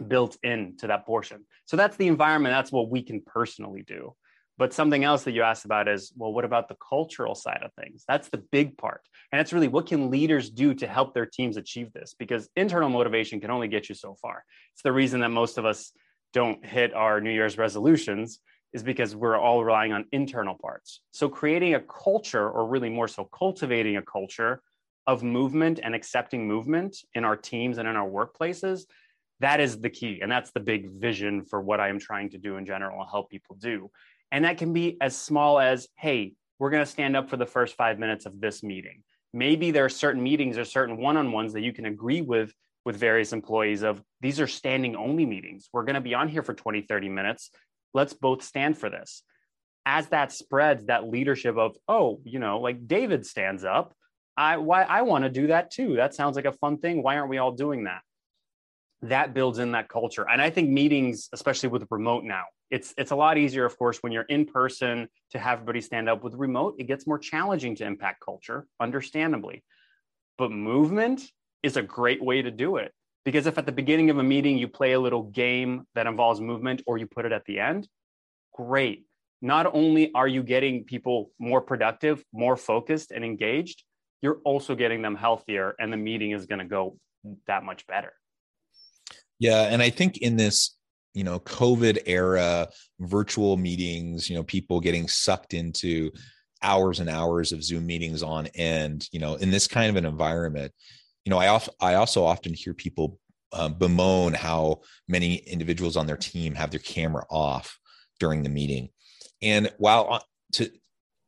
built 0.09 0.37
into 0.43 0.89
that 0.89 1.07
portion. 1.07 1.45
So 1.67 1.77
that's 1.77 1.97
the 1.97 2.09
environment. 2.09 2.53
That's 2.53 2.73
what 2.73 2.91
we 2.91 3.03
can 3.03 3.21
personally 3.21 3.85
do. 3.87 4.15
But 4.57 4.73
something 4.73 5.03
else 5.03 5.25
that 5.25 5.33
you 5.33 5.43
asked 5.43 5.65
about 5.65 5.89
is, 5.89 6.13
well, 6.17 6.33
what 6.33 6.45
about 6.45 6.69
the 6.69 6.77
cultural 6.77 7.35
side 7.35 7.63
of 7.65 7.73
things? 7.75 8.05
That's 8.07 8.29
the 8.29 8.39
big 8.39 8.79
part. 8.79 9.01
And 9.33 9.41
it's 9.41 9.53
really 9.53 9.69
what 9.69 9.87
can 9.87 10.11
leaders 10.11 10.49
do 10.49 10.75
to 10.75 10.87
help 10.87 11.13
their 11.13 11.27
teams 11.27 11.57
achieve 11.57 11.93
this? 11.93 12.15
Because 12.17 12.49
internal 12.55 12.89
motivation 12.89 13.41
can 13.41 13.51
only 13.51 13.67
get 13.67 13.89
you 13.89 13.95
so 13.95 14.15
far. 14.23 14.45
It's 14.73 14.83
the 14.83 14.93
reason 14.93 15.21
that 15.21 15.31
most 15.31 15.59
of 15.59 15.65
us 15.65 15.93
don't 16.33 16.65
hit 16.65 16.95
our 16.95 17.21
New 17.21 17.33
Year's 17.33 17.59
resolutions 17.59 18.41
is 18.73 18.83
because 18.83 19.15
we're 19.15 19.39
all 19.39 19.65
relying 19.65 19.93
on 19.93 20.05
internal 20.13 20.57
parts. 20.61 21.01
So 21.13 21.29
creating 21.29 21.75
a 21.75 21.81
culture, 21.81 22.49
or 22.49 22.67
really 22.67 22.91
more 22.91 23.09
so 23.09 23.25
cultivating 23.25 23.97
a 23.97 24.03
culture 24.03 24.61
of 25.07 25.23
movement 25.23 25.81
and 25.83 25.95
accepting 25.95 26.47
movement 26.49 26.97
in 27.15 27.25
our 27.25 27.37
teams 27.37 27.79
and 27.79 27.89
in 27.89 27.95
our 27.95 28.09
workplaces, 28.09 28.87
that 29.41 29.61
is 29.61 29.81
the 29.81 29.91
key. 29.91 30.21
And 30.23 30.31
that's 30.31 30.51
the 30.53 30.61
big 30.61 30.91
vision 30.91 31.45
for 31.45 31.61
what 31.61 31.81
I 31.81 31.89
am 31.89 31.99
trying 31.99 32.31
to 32.31 32.39
do 32.39 32.57
in 32.57 32.67
general 32.67 33.01
and 33.01 33.09
help 33.11 33.31
people 33.31 33.57
do. 33.61 33.91
And 34.33 34.45
that 34.45 34.59
can 34.59 34.73
be 34.73 34.97
as 35.01 35.17
small 35.17 35.61
as, 35.61 35.89
hey, 35.97 36.33
we're 36.59 36.71
going 36.71 36.85
to 36.85 36.91
stand 36.91 37.17
up 37.17 37.29
for 37.29 37.37
the 37.37 37.47
first 37.47 37.77
five 37.77 37.99
minutes 37.99 38.27
of 38.27 38.41
this 38.41 38.63
meeting. 38.63 39.03
Maybe 39.33 39.71
there 39.71 39.85
are 39.85 39.91
certain 39.91 40.23
meetings 40.23 40.59
or 40.59 40.65
certain 40.65 40.97
one-on-ones 40.97 41.53
that 41.53 41.63
you 41.63 41.73
can 41.73 41.87
agree 41.87 42.21
with 42.21 42.55
with 42.85 42.97
various 42.97 43.33
employees 43.33 43.83
of 43.83 44.03
these 44.21 44.41
are 44.41 44.47
standing 44.47 44.95
only 44.95 45.25
meetings. 45.27 45.69
We're 45.73 45.85
going 45.85 45.95
to 45.95 46.01
be 46.01 46.15
on 46.15 46.29
here 46.29 46.43
for 46.43 46.55
20, 46.55 46.83
30 46.83 47.09
minutes. 47.09 47.51
Let's 47.95 48.13
both 48.13 48.43
stand 48.43 48.77
for 48.77 48.91
this. 48.91 49.23
As 49.87 50.09
that 50.09 50.33
spreads 50.33 50.87
that 50.87 51.09
leadership 51.09 51.57
of 51.59 51.77
oh 51.89 52.21
you 52.25 52.39
know 52.39 52.59
like 52.61 52.87
david 52.87 53.27
stands 53.27 53.65
up. 53.65 53.95
I 54.37 54.57
why 54.57 54.83
i 54.83 55.03
want 55.03 55.25
to 55.25 55.31
do 55.31 55.49
that 55.49 55.71
too. 55.71 55.97
That 55.97 56.15
sounds 56.15 56.37
like 56.37 56.47
a 56.47 56.53
fun 56.53 56.79
thing. 56.79 57.03
Why 57.03 57.17
aren't 57.17 57.29
we 57.29 57.39
all 57.39 57.53
doing 57.53 57.85
that? 57.85 58.01
That 59.03 59.35
builds 59.35 59.59
in 59.59 59.73
that 59.73 59.89
culture. 59.89 60.27
And 60.29 60.41
i 60.41 60.49
think 60.49 60.71
meetings 60.71 61.29
especially 61.33 61.69
with 61.69 61.87
remote 61.91 62.25
now 62.25 62.45
it's 62.75 62.93
it's 62.97 63.13
a 63.13 63.17
lot 63.17 63.39
easier 63.39 63.65
of 63.65 63.79
course 63.79 63.99
when 64.03 64.13
you're 64.13 64.31
in 64.37 64.45
person 64.45 65.09
to 65.31 65.39
have 65.39 65.55
everybody 65.59 65.81
stand 65.81 66.09
up 66.09 66.25
with 66.25 66.35
remote 66.35 66.75
it 66.79 66.85
gets 66.85 67.07
more 67.07 67.19
challenging 67.19 67.75
to 67.77 67.85
impact 67.85 68.19
culture 68.25 68.67
understandably 68.81 69.63
but 70.39 70.51
movement 70.51 71.21
is 71.63 71.77
a 71.77 71.83
great 71.83 72.23
way 72.23 72.43
to 72.43 72.51
do 72.51 72.77
it 72.77 72.93
because 73.25 73.47
if 73.47 73.57
at 73.57 73.67
the 73.67 73.73
beginning 73.73 74.11
of 74.11 74.19
a 74.19 74.23
meeting 74.23 74.59
you 74.59 74.69
play 74.69 74.93
a 74.93 75.01
little 75.01 75.23
game 75.23 75.87
that 75.95 76.07
involves 76.07 76.41
movement 76.41 76.83
or 76.87 76.99
you 76.99 77.07
put 77.07 77.25
it 77.25 77.33
at 77.33 77.45
the 77.47 77.59
end, 77.59 77.89
great. 78.53 79.07
Not 79.41 79.67
only 79.75 80.13
are 80.15 80.29
you 80.29 80.43
getting 80.43 80.85
people 80.85 81.31
more 81.39 81.61
productive, 81.61 82.23
more 82.33 82.57
focused 82.57 83.13
and 83.13 83.25
engaged, 83.25 83.83
you're 84.23 84.41
also 84.45 84.75
getting 84.75 85.03
them 85.03 85.17
healthier 85.17 85.75
and 85.79 85.93
the 85.93 85.97
meeting 85.97 86.33
is 86.33 86.47
going 86.47 86.59
to 86.59 86.65
go 86.65 86.99
that 87.47 87.65
much 87.65 87.87
better. 87.87 88.13
Yeah, 89.39 89.63
and 89.63 89.83
I 89.83 89.91
think 89.91 90.19
in 90.19 90.37
this 90.37 90.77
you 91.15 91.25
know 91.25 91.39
covid 91.41 91.99
era 92.07 92.69
virtual 93.01 93.57
meetings 93.57 94.29
you 94.29 94.37
know 94.37 94.43
people 94.43 94.81
getting 94.81 95.09
sucked 95.09 95.55
into 95.55 96.11
hours 96.63 97.01
and 97.01 97.09
hours 97.09 97.53
of 97.53 97.63
zoom 97.63 97.87
meetings 97.87 98.23
on 98.23 98.47
end 98.55 99.09
you 99.13 99.21
know 99.21 99.35
in 99.37 99.51
this 99.51 99.67
kind 99.67 99.91
of 99.91 99.97
an 99.97 100.07
environment 100.07 100.73
you 101.25 101.31
know, 101.31 101.39
I 101.39 101.49
also 101.49 101.73
I 101.81 101.95
also 101.95 102.25
often 102.25 102.53
hear 102.55 102.75
people 102.75 103.19
um, 103.53 103.75
bemoan 103.75 104.35
how 104.35 104.83
many 105.09 105.37
individuals 105.37 105.97
on 105.97 106.07
their 106.07 106.17
team 106.17 106.55
have 106.55 106.71
their 106.71 106.81
camera 106.81 107.25
off 107.31 107.79
during 108.21 108.43
the 108.43 108.49
meeting. 108.49 108.91
And 109.41 109.73
while 109.79 110.13
uh, 110.13 110.21
to 110.53 110.71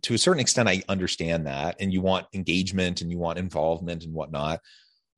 to 0.02 0.14
a 0.14 0.18
certain 0.18 0.40
extent, 0.40 0.68
I 0.68 0.82
understand 0.88 1.46
that, 1.46 1.76
and 1.80 1.92
you 1.92 2.02
want 2.02 2.26
engagement 2.34 3.00
and 3.00 3.10
you 3.10 3.18
want 3.18 3.38
involvement 3.38 4.04
and 4.04 4.12
whatnot. 4.12 4.60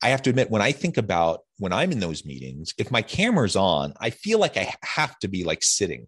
I 0.02 0.10
have 0.10 0.22
to 0.22 0.30
admit, 0.30 0.50
when 0.50 0.62
I 0.62 0.72
think 0.72 0.96
about 0.96 1.40
when 1.58 1.72
I'm 1.72 1.90
in 1.90 2.00
those 2.00 2.24
meetings, 2.24 2.72
if 2.78 2.90
my 2.90 3.02
camera's 3.02 3.56
on, 3.56 3.94
I 4.00 4.10
feel 4.10 4.38
like 4.38 4.56
I 4.56 4.72
have 4.82 5.18
to 5.20 5.28
be 5.28 5.44
like 5.44 5.62
sitting 5.62 6.06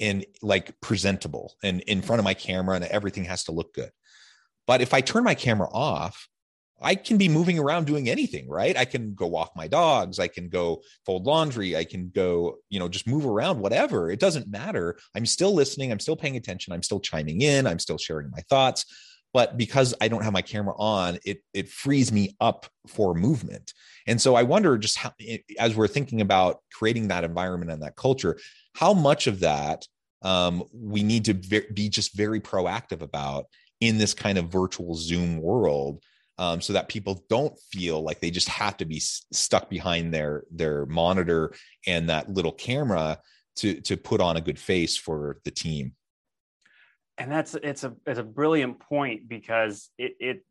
and 0.00 0.24
like 0.42 0.78
presentable 0.80 1.54
and 1.62 1.80
in 1.82 2.02
front 2.02 2.18
of 2.18 2.24
my 2.24 2.34
camera, 2.34 2.76
and 2.76 2.84
everything 2.84 3.24
has 3.24 3.44
to 3.44 3.52
look 3.52 3.74
good. 3.74 3.90
But 4.66 4.80
if 4.80 4.94
I 4.94 5.00
turn 5.00 5.24
my 5.24 5.34
camera 5.34 5.68
off, 5.70 6.28
I 6.80 6.94
can 6.94 7.16
be 7.16 7.28
moving 7.28 7.58
around 7.58 7.86
doing 7.86 8.08
anything, 8.08 8.48
right? 8.48 8.76
I 8.76 8.84
can 8.84 9.14
go 9.14 9.26
walk 9.26 9.52
my 9.56 9.66
dogs. 9.66 10.18
I 10.18 10.28
can 10.28 10.50
go 10.50 10.82
fold 11.06 11.24
laundry. 11.24 11.74
I 11.74 11.84
can 11.84 12.10
go, 12.14 12.56
you 12.68 12.78
know, 12.78 12.88
just 12.88 13.06
move 13.06 13.24
around, 13.24 13.60
whatever. 13.60 14.10
It 14.10 14.20
doesn't 14.20 14.48
matter. 14.48 14.98
I'm 15.14 15.24
still 15.24 15.54
listening. 15.54 15.90
I'm 15.90 16.00
still 16.00 16.16
paying 16.16 16.36
attention. 16.36 16.74
I'm 16.74 16.82
still 16.82 17.00
chiming 17.00 17.40
in. 17.40 17.66
I'm 17.66 17.78
still 17.78 17.96
sharing 17.96 18.30
my 18.30 18.40
thoughts. 18.50 18.84
But 19.36 19.58
because 19.58 19.92
I 20.00 20.08
don't 20.08 20.24
have 20.24 20.32
my 20.32 20.40
camera 20.40 20.72
on, 20.78 21.18
it 21.22 21.42
it 21.52 21.68
frees 21.68 22.10
me 22.10 22.34
up 22.40 22.64
for 22.88 23.12
movement. 23.12 23.74
And 24.06 24.18
so 24.18 24.34
I 24.34 24.44
wonder 24.44 24.78
just 24.78 24.96
how, 24.96 25.12
as 25.58 25.76
we're 25.76 25.88
thinking 25.88 26.22
about 26.22 26.60
creating 26.72 27.08
that 27.08 27.22
environment 27.22 27.70
and 27.70 27.82
that 27.82 27.96
culture, 27.96 28.38
how 28.74 28.94
much 28.94 29.26
of 29.26 29.40
that 29.40 29.86
um, 30.22 30.64
we 30.72 31.02
need 31.02 31.26
to 31.26 31.34
be 31.34 31.90
just 31.90 32.16
very 32.16 32.40
proactive 32.40 33.02
about 33.02 33.44
in 33.82 33.98
this 33.98 34.14
kind 34.14 34.38
of 34.38 34.48
virtual 34.48 34.94
Zoom 34.94 35.36
world 35.42 36.02
um, 36.38 36.62
so 36.62 36.72
that 36.72 36.88
people 36.88 37.22
don't 37.28 37.58
feel 37.70 38.02
like 38.02 38.20
they 38.20 38.30
just 38.30 38.48
have 38.48 38.78
to 38.78 38.86
be 38.86 39.00
stuck 39.00 39.68
behind 39.68 40.14
their 40.14 40.44
their 40.50 40.86
monitor 40.86 41.52
and 41.86 42.08
that 42.08 42.32
little 42.32 42.52
camera 42.52 43.20
to 43.56 43.82
to 43.82 43.98
put 43.98 44.22
on 44.22 44.38
a 44.38 44.40
good 44.40 44.58
face 44.58 44.96
for 44.96 45.40
the 45.44 45.50
team 45.50 45.92
and 47.18 47.30
that's 47.30 47.54
it's 47.54 47.84
a 47.84 47.94
it's 48.06 48.18
a 48.18 48.24
brilliant 48.24 48.78
point 48.78 49.28
because 49.28 49.90
it 49.98 50.16
it 50.20 50.44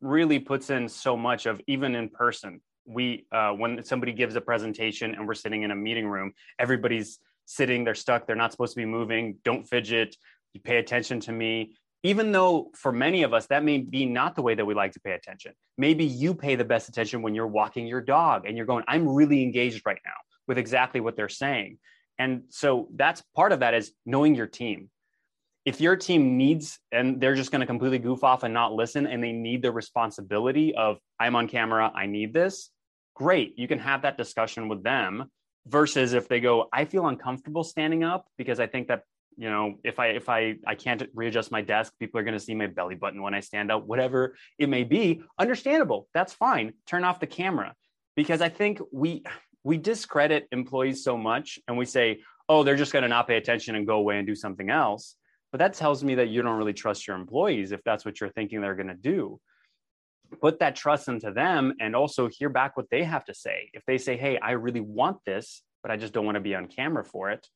really 0.00 0.38
puts 0.38 0.70
in 0.70 0.88
so 0.88 1.16
much 1.16 1.46
of 1.46 1.60
even 1.66 1.94
in 1.94 2.08
person. 2.08 2.60
We 2.86 3.26
uh, 3.32 3.52
when 3.52 3.84
somebody 3.84 4.12
gives 4.12 4.34
a 4.36 4.40
presentation 4.40 5.14
and 5.14 5.26
we're 5.26 5.34
sitting 5.34 5.62
in 5.62 5.70
a 5.70 5.76
meeting 5.76 6.06
room 6.06 6.32
everybody's 6.58 7.18
sitting 7.44 7.84
they're 7.84 7.94
stuck 7.94 8.26
they're 8.26 8.36
not 8.36 8.52
supposed 8.52 8.74
to 8.74 8.76
be 8.76 8.84
moving 8.84 9.36
don't 9.42 9.66
fidget 9.66 10.16
you 10.54 10.60
pay 10.60 10.78
attention 10.78 11.20
to 11.20 11.32
me. 11.32 11.74
Even 12.02 12.30
though 12.32 12.70
for 12.74 12.92
many 12.92 13.24
of 13.24 13.34
us 13.34 13.46
that 13.48 13.62
may 13.62 13.78
be 13.78 14.06
not 14.06 14.36
the 14.36 14.42
way 14.42 14.54
that 14.54 14.64
we 14.64 14.72
like 14.72 14.92
to 14.92 15.00
pay 15.00 15.12
attention. 15.12 15.52
Maybe 15.76 16.04
you 16.04 16.34
pay 16.34 16.54
the 16.54 16.64
best 16.64 16.88
attention 16.88 17.20
when 17.20 17.34
you're 17.34 17.46
walking 17.46 17.86
your 17.86 18.00
dog 18.00 18.46
and 18.46 18.56
you're 18.56 18.66
going 18.66 18.84
i'm 18.88 19.06
really 19.06 19.42
engaged 19.42 19.82
right 19.84 20.00
now 20.04 20.18
with 20.46 20.56
exactly 20.56 21.00
what 21.00 21.16
they're 21.16 21.28
saying. 21.28 21.78
And 22.18 22.44
so 22.48 22.88
that's 22.96 23.22
part 23.36 23.52
of 23.52 23.60
that 23.60 23.74
is 23.74 23.92
knowing 24.06 24.34
your 24.34 24.46
team 24.46 24.88
if 25.64 25.80
your 25.80 25.96
team 25.96 26.36
needs 26.36 26.78
and 26.92 27.20
they're 27.20 27.34
just 27.34 27.50
going 27.50 27.60
to 27.60 27.66
completely 27.66 27.98
goof 27.98 28.24
off 28.24 28.42
and 28.42 28.54
not 28.54 28.72
listen 28.72 29.06
and 29.06 29.22
they 29.22 29.32
need 29.32 29.62
the 29.62 29.70
responsibility 29.70 30.74
of 30.74 30.98
i'm 31.18 31.36
on 31.36 31.48
camera 31.48 31.92
i 31.94 32.06
need 32.06 32.32
this 32.32 32.70
great 33.14 33.58
you 33.58 33.68
can 33.68 33.78
have 33.78 34.02
that 34.02 34.16
discussion 34.16 34.68
with 34.68 34.82
them 34.82 35.30
versus 35.66 36.12
if 36.12 36.28
they 36.28 36.40
go 36.40 36.68
i 36.72 36.84
feel 36.84 37.06
uncomfortable 37.06 37.64
standing 37.64 38.04
up 38.04 38.26
because 38.36 38.60
i 38.60 38.66
think 38.66 38.88
that 38.88 39.02
you 39.36 39.48
know 39.48 39.74
if 39.84 39.98
i 39.98 40.08
if 40.08 40.28
i 40.28 40.56
i 40.66 40.74
can't 40.74 41.02
readjust 41.14 41.50
my 41.50 41.62
desk 41.62 41.92
people 41.98 42.20
are 42.20 42.24
going 42.24 42.34
to 42.34 42.40
see 42.40 42.54
my 42.54 42.66
belly 42.66 42.94
button 42.94 43.22
when 43.22 43.34
i 43.34 43.40
stand 43.40 43.70
up 43.70 43.86
whatever 43.86 44.34
it 44.58 44.68
may 44.68 44.84
be 44.84 45.22
understandable 45.38 46.08
that's 46.12 46.32
fine 46.32 46.72
turn 46.86 47.04
off 47.04 47.20
the 47.20 47.26
camera. 47.26 47.74
Because 48.16 48.40
i 48.40 48.48
think 48.48 48.80
we 48.92 49.22
we 49.62 49.76
discredit 49.76 50.48
employees 50.50 51.04
so 51.04 51.16
much 51.16 51.58
and 51.68 51.78
we 51.78 51.84
say 51.84 52.20
oh 52.48 52.64
they're 52.64 52.76
just 52.76 52.92
going 52.92 53.04
to 53.04 53.08
not 53.08 53.28
pay 53.28 53.36
attention 53.36 53.76
and 53.76 53.86
go 53.86 53.96
away 53.96 54.18
and 54.18 54.26
do 54.26 54.34
something 54.34 54.70
else 54.70 55.14
but 55.50 55.58
that 55.58 55.74
tells 55.74 56.04
me 56.04 56.16
that 56.16 56.28
you 56.28 56.42
don't 56.42 56.56
really 56.56 56.72
trust 56.72 57.06
your 57.06 57.16
employees 57.16 57.72
if 57.72 57.82
that's 57.84 58.04
what 58.04 58.20
you're 58.20 58.30
thinking 58.30 58.60
they're 58.60 58.74
going 58.74 58.88
to 58.88 58.94
do 58.94 59.40
put 60.40 60.58
that 60.58 60.76
trust 60.76 61.08
into 61.08 61.30
them 61.30 61.74
and 61.80 61.96
also 61.96 62.28
hear 62.28 62.50
back 62.50 62.76
what 62.76 62.90
they 62.90 63.02
have 63.02 63.24
to 63.24 63.34
say 63.34 63.70
if 63.72 63.84
they 63.86 63.96
say 63.96 64.16
hey 64.16 64.38
i 64.38 64.50
really 64.50 64.80
want 64.80 65.16
this 65.24 65.62
but 65.82 65.90
i 65.90 65.96
just 65.96 66.12
don't 66.12 66.26
want 66.26 66.34
to 66.34 66.40
be 66.40 66.54
on 66.54 66.66
camera 66.66 67.04
for 67.04 67.30
it 67.30 67.46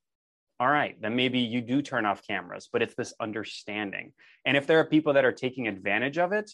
all 0.63 0.69
right, 0.69 0.95
then 1.03 1.17
maybe 1.17 1.41
you 1.41 1.61
do 1.61 1.83
turn 1.83 2.07
off 2.07 2.25
cameras, 2.25 2.69
but 2.73 2.83
it's 2.83 2.95
this 2.95 3.13
understanding. 3.19 4.13
And 4.45 4.57
if 4.57 4.65
there 4.69 4.79
are 4.79 4.85
people 4.85 5.15
that 5.15 5.25
are 5.25 5.33
taking 5.33 5.67
advantage 5.67 6.19
of 6.19 6.31
it, 6.33 6.53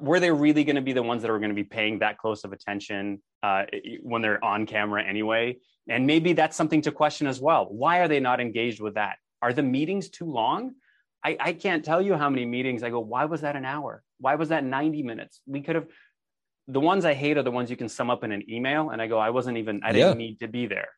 were 0.00 0.20
they 0.20 0.30
really 0.30 0.62
going 0.62 0.76
to 0.76 0.82
be 0.82 0.92
the 0.92 1.02
ones 1.02 1.22
that 1.22 1.30
are 1.30 1.38
going 1.38 1.48
to 1.48 1.54
be 1.54 1.64
paying 1.64 2.00
that 2.00 2.18
close 2.18 2.44
of 2.44 2.52
attention 2.52 3.22
uh, 3.42 3.64
when 4.02 4.20
they're 4.20 4.44
on 4.44 4.66
camera 4.66 5.02
anyway? 5.02 5.56
And 5.88 6.06
maybe 6.06 6.34
that's 6.34 6.54
something 6.54 6.82
to 6.82 6.92
question 6.92 7.26
as 7.26 7.40
well. 7.40 7.64
Why 7.70 8.00
are 8.00 8.08
they 8.08 8.20
not 8.20 8.38
engaged 8.38 8.82
with 8.82 8.96
that? 8.96 9.16
Are 9.42 9.52
the 9.52 9.62
meetings 9.62 10.08
too 10.08 10.24
long? 10.26 10.72
I, 11.24 11.36
I 11.38 11.52
can't 11.52 11.84
tell 11.84 12.00
you 12.00 12.14
how 12.14 12.30
many 12.30 12.46
meetings 12.46 12.82
I 12.82 12.90
go, 12.90 13.00
why 13.00 13.26
was 13.26 13.42
that 13.42 13.54
an 13.54 13.64
hour? 13.64 14.02
Why 14.18 14.36
was 14.36 14.48
that 14.48 14.64
90 14.64 15.02
minutes? 15.02 15.40
We 15.46 15.60
could 15.60 15.74
have, 15.74 15.86
the 16.68 16.80
ones 16.80 17.04
I 17.04 17.14
hate 17.14 17.36
are 17.36 17.42
the 17.42 17.50
ones 17.50 17.70
you 17.70 17.76
can 17.76 17.88
sum 17.88 18.08
up 18.08 18.24
in 18.24 18.32
an 18.32 18.48
email. 18.50 18.90
And 18.90 19.02
I 19.02 19.06
go, 19.06 19.18
I 19.18 19.30
wasn't 19.30 19.58
even, 19.58 19.82
I 19.84 19.92
didn't 19.92 20.20
yeah. 20.20 20.26
need 20.26 20.38
to 20.40 20.48
be 20.48 20.66
there 20.66 20.88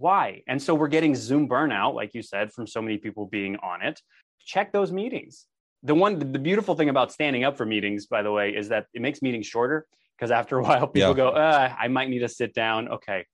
why? 0.00 0.42
And 0.48 0.60
so 0.60 0.74
we're 0.74 0.88
getting 0.88 1.14
Zoom 1.14 1.46
burnout, 1.46 1.94
like 1.94 2.14
you 2.14 2.22
said, 2.22 2.52
from 2.52 2.66
so 2.66 2.80
many 2.80 2.96
people 2.96 3.26
being 3.26 3.56
on 3.56 3.82
it. 3.82 4.00
Check 4.44 4.72
those 4.72 4.90
meetings. 4.90 5.46
The 5.82 5.94
one, 5.94 6.18
the 6.18 6.38
beautiful 6.38 6.74
thing 6.74 6.88
about 6.88 7.12
standing 7.12 7.44
up 7.44 7.58
for 7.58 7.66
meetings, 7.66 8.06
by 8.06 8.22
the 8.22 8.32
way, 8.32 8.50
is 8.50 8.70
that 8.70 8.86
it 8.94 9.02
makes 9.02 9.20
meetings 9.20 9.46
shorter 9.46 9.86
because 10.16 10.30
after 10.30 10.58
a 10.58 10.62
while 10.64 10.86
people 10.86 11.10
yeah. 11.10 11.14
go, 11.14 11.28
uh, 11.28 11.74
I 11.78 11.88
might 11.88 12.08
need 12.08 12.20
to 12.20 12.28
sit 12.28 12.54
down. 12.54 12.88
Okay. 12.88 13.26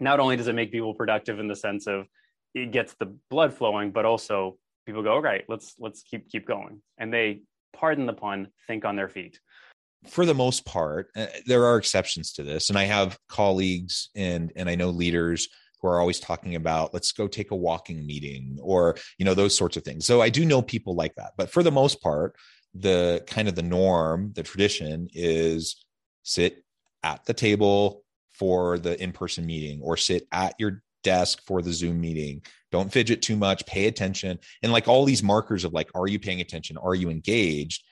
Not 0.00 0.18
only 0.18 0.36
does 0.36 0.48
it 0.48 0.54
make 0.56 0.72
people 0.72 0.92
productive 0.92 1.38
in 1.38 1.46
the 1.46 1.56
sense 1.56 1.86
of 1.86 2.06
it 2.54 2.70
gets 2.72 2.94
the 2.94 3.14
blood 3.30 3.54
flowing, 3.54 3.90
but 3.90 4.04
also 4.04 4.58
people 4.86 5.02
go, 5.02 5.12
all 5.12 5.22
right, 5.22 5.44
let's 5.48 5.74
let's 5.78 6.02
keep 6.02 6.28
keep 6.28 6.46
going. 6.46 6.82
And 6.98 7.12
they, 7.12 7.42
pardon 7.72 8.06
the 8.06 8.12
pun, 8.12 8.48
think 8.66 8.84
on 8.84 8.96
their 8.96 9.08
feet 9.08 9.38
for 10.08 10.26
the 10.26 10.34
most 10.34 10.66
part, 10.66 11.10
uh, 11.14 11.26
there 11.46 11.64
are 11.64 11.76
exceptions 11.76 12.32
to 12.32 12.42
this, 12.42 12.70
and 12.70 12.78
I 12.78 12.84
have 12.84 13.16
colleagues 13.28 14.10
and 14.16 14.52
and 14.56 14.68
I 14.68 14.74
know 14.74 14.90
leaders 14.90 15.48
who 15.82 15.88
are 15.88 16.00
always 16.00 16.20
talking 16.20 16.54
about 16.54 16.94
let's 16.94 17.12
go 17.12 17.26
take 17.26 17.50
a 17.50 17.56
walking 17.56 18.06
meeting 18.06 18.58
or 18.62 18.96
you 19.18 19.24
know 19.24 19.34
those 19.34 19.54
sorts 19.54 19.76
of 19.76 19.82
things 19.82 20.06
so 20.06 20.22
i 20.22 20.28
do 20.28 20.44
know 20.44 20.62
people 20.62 20.94
like 20.94 21.14
that 21.16 21.32
but 21.36 21.50
for 21.50 21.62
the 21.62 21.72
most 21.72 22.00
part 22.00 22.36
the 22.74 23.22
kind 23.26 23.48
of 23.48 23.54
the 23.54 23.62
norm 23.62 24.32
the 24.34 24.42
tradition 24.42 25.08
is 25.12 25.84
sit 26.22 26.64
at 27.02 27.24
the 27.26 27.34
table 27.34 28.04
for 28.30 28.78
the 28.78 29.00
in-person 29.02 29.44
meeting 29.44 29.80
or 29.82 29.96
sit 29.96 30.26
at 30.32 30.54
your 30.58 30.82
desk 31.02 31.42
for 31.46 31.62
the 31.62 31.72
zoom 31.72 32.00
meeting. 32.00 32.42
Don't 32.70 32.92
fidget 32.92 33.22
too 33.22 33.36
much 33.36 33.66
pay 33.66 33.86
attention. 33.86 34.38
And 34.62 34.72
like 34.72 34.88
all 34.88 35.04
these 35.04 35.22
markers 35.22 35.64
of 35.64 35.72
like 35.72 35.90
are 35.94 36.06
you 36.06 36.18
paying 36.18 36.40
attention? 36.40 36.76
Are 36.78 36.94
you 36.94 37.10
engaged? 37.10 37.84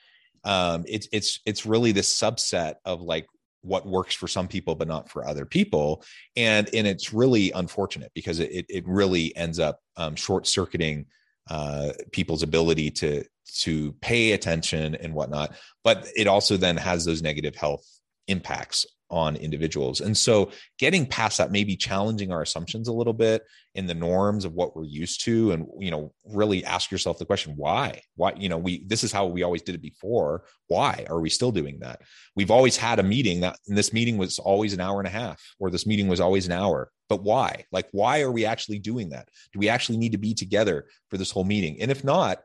Um 0.43 0.85
it's 0.87 1.07
it's 1.11 1.39
it's 1.45 1.65
really 1.65 1.91
this 1.91 2.13
subset 2.13 2.75
of 2.85 3.01
like 3.01 3.27
what 3.63 3.85
works 3.85 4.15
for 4.15 4.27
some 4.27 4.47
people 4.47 4.73
but 4.75 4.87
not 4.87 5.09
for 5.09 5.27
other 5.27 5.45
people. 5.45 6.03
And 6.35 6.69
and 6.73 6.87
it's 6.87 7.13
really 7.13 7.51
unfortunate 7.51 8.11
because 8.13 8.39
it 8.39 8.65
it 8.69 8.87
really 8.87 9.35
ends 9.35 9.59
up 9.59 9.79
um, 9.97 10.15
short 10.15 10.47
circuiting 10.47 11.05
uh, 11.49 11.91
people's 12.11 12.43
ability 12.43 12.91
to 12.91 13.23
to 13.59 13.91
pay 14.01 14.31
attention 14.31 14.95
and 14.95 15.13
whatnot. 15.13 15.53
But 15.83 16.07
it 16.15 16.27
also 16.27 16.57
then 16.57 16.77
has 16.77 17.05
those 17.05 17.21
negative 17.21 17.55
health 17.55 17.85
impacts 18.27 18.85
on 19.11 19.35
individuals. 19.35 20.01
And 20.01 20.17
so 20.17 20.51
getting 20.79 21.05
past 21.05 21.37
that, 21.37 21.51
maybe 21.51 21.75
challenging 21.75 22.31
our 22.31 22.41
assumptions 22.41 22.87
a 22.87 22.93
little 22.93 23.13
bit 23.13 23.43
in 23.75 23.85
the 23.85 23.93
norms 23.93 24.45
of 24.45 24.53
what 24.53 24.75
we're 24.75 24.85
used 24.85 25.23
to 25.25 25.51
and 25.51 25.67
you 25.79 25.91
know 25.91 26.11
really 26.25 26.65
ask 26.65 26.91
yourself 26.91 27.19
the 27.19 27.25
question 27.25 27.53
why? 27.55 28.01
Why 28.15 28.33
you 28.35 28.49
know 28.49 28.57
we 28.57 28.83
this 28.85 29.03
is 29.03 29.11
how 29.11 29.27
we 29.27 29.43
always 29.43 29.61
did 29.61 29.75
it 29.75 29.81
before. 29.81 30.45
Why 30.67 31.05
are 31.09 31.19
we 31.19 31.29
still 31.29 31.51
doing 31.51 31.79
that? 31.79 32.01
We've 32.35 32.51
always 32.51 32.77
had 32.77 32.99
a 32.99 33.03
meeting 33.03 33.41
that 33.41 33.57
this 33.67 33.93
meeting 33.93 34.17
was 34.17 34.39
always 34.39 34.73
an 34.73 34.81
hour 34.81 34.99
and 34.99 35.07
a 35.07 35.11
half 35.11 35.41
or 35.59 35.69
this 35.69 35.85
meeting 35.85 36.07
was 36.07 36.19
always 36.19 36.45
an 36.45 36.53
hour. 36.53 36.89
But 37.09 37.23
why? 37.23 37.65
Like 37.71 37.89
why 37.91 38.21
are 38.21 38.31
we 38.31 38.45
actually 38.45 38.79
doing 38.79 39.09
that? 39.09 39.27
Do 39.53 39.59
we 39.59 39.69
actually 39.69 39.97
need 39.97 40.13
to 40.13 40.17
be 40.17 40.33
together 40.33 40.87
for 41.09 41.17
this 41.17 41.31
whole 41.31 41.43
meeting? 41.43 41.81
And 41.81 41.91
if 41.91 42.03
not 42.03 42.39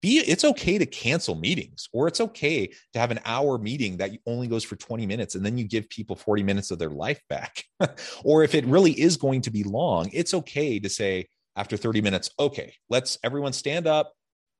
be 0.00 0.18
it's 0.18 0.44
okay 0.44 0.78
to 0.78 0.86
cancel 0.86 1.34
meetings 1.34 1.88
or 1.92 2.08
it's 2.08 2.20
okay 2.20 2.66
to 2.92 2.98
have 2.98 3.10
an 3.10 3.20
hour 3.24 3.58
meeting 3.58 3.98
that 3.98 4.12
only 4.26 4.46
goes 4.46 4.64
for 4.64 4.76
20 4.76 5.06
minutes 5.06 5.34
and 5.34 5.44
then 5.44 5.58
you 5.58 5.64
give 5.64 5.88
people 5.88 6.16
40 6.16 6.42
minutes 6.42 6.70
of 6.70 6.78
their 6.78 6.90
life 6.90 7.20
back. 7.28 7.64
Or 8.24 8.44
if 8.44 8.54
it 8.54 8.64
really 8.66 8.92
is 8.92 9.16
going 9.16 9.42
to 9.42 9.50
be 9.50 9.62
long 9.62 10.10
it's 10.12 10.34
okay 10.34 10.78
to 10.78 10.88
say 10.88 11.28
after 11.56 11.76
30 11.76 12.00
minutes 12.02 12.30
okay 12.38 12.74
let's 12.88 13.18
everyone 13.24 13.52
stand 13.52 13.86
up 13.86 14.12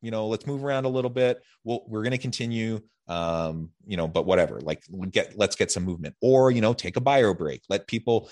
you 0.03 0.11
know 0.11 0.27
let's 0.27 0.47
move 0.47 0.65
around 0.65 0.85
a 0.85 0.89
little 0.89 1.11
bit. 1.11 1.43
We'll, 1.65 1.85
we're 1.87 2.03
going 2.03 2.13
to 2.13 2.19
continue 2.19 2.81
um 3.09 3.71
you 3.87 3.97
know 3.97 4.07
but 4.07 4.25
whatever 4.25 4.61
like 4.61 4.85
get 5.11 5.37
let's 5.37 5.57
get 5.57 5.73
some 5.73 5.83
movement 5.83 6.15
or 6.21 6.53
you 6.53 6.61
know 6.61 6.73
take 6.73 6.97
a 6.97 7.01
bio 7.01 7.35
break 7.35 7.61
let 7.69 7.89
people 7.89 8.31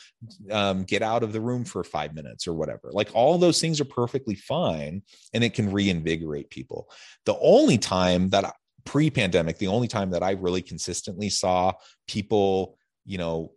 um, 0.53 0.85
get 0.85 1.03
out 1.03 1.23
of 1.23 1.33
the 1.33 1.41
room 1.41 1.65
for 1.65 1.83
five 1.85 2.15
minutes 2.15 2.47
or 2.47 2.55
whatever. 2.55 2.91
Like 2.93 3.11
all 3.15 3.39
those 3.39 3.61
things 3.61 3.81
are 3.81 3.85
perfectly 3.87 4.35
fine 4.35 5.03
and 5.35 5.45
it 5.45 5.55
can 5.55 5.73
reinvigorate 5.73 6.51
people. 6.51 6.91
The 7.25 7.39
only 7.41 7.79
time 7.79 8.29
that 8.31 8.55
pre-pandemic, 8.85 9.59
the 9.59 9.67
only 9.67 9.89
time 9.89 10.11
that 10.11 10.23
I 10.23 10.33
really 10.33 10.63
consistently 10.63 11.29
saw 11.29 11.73
people, 12.07 12.79
you 13.05 13.19
know, 13.19 13.53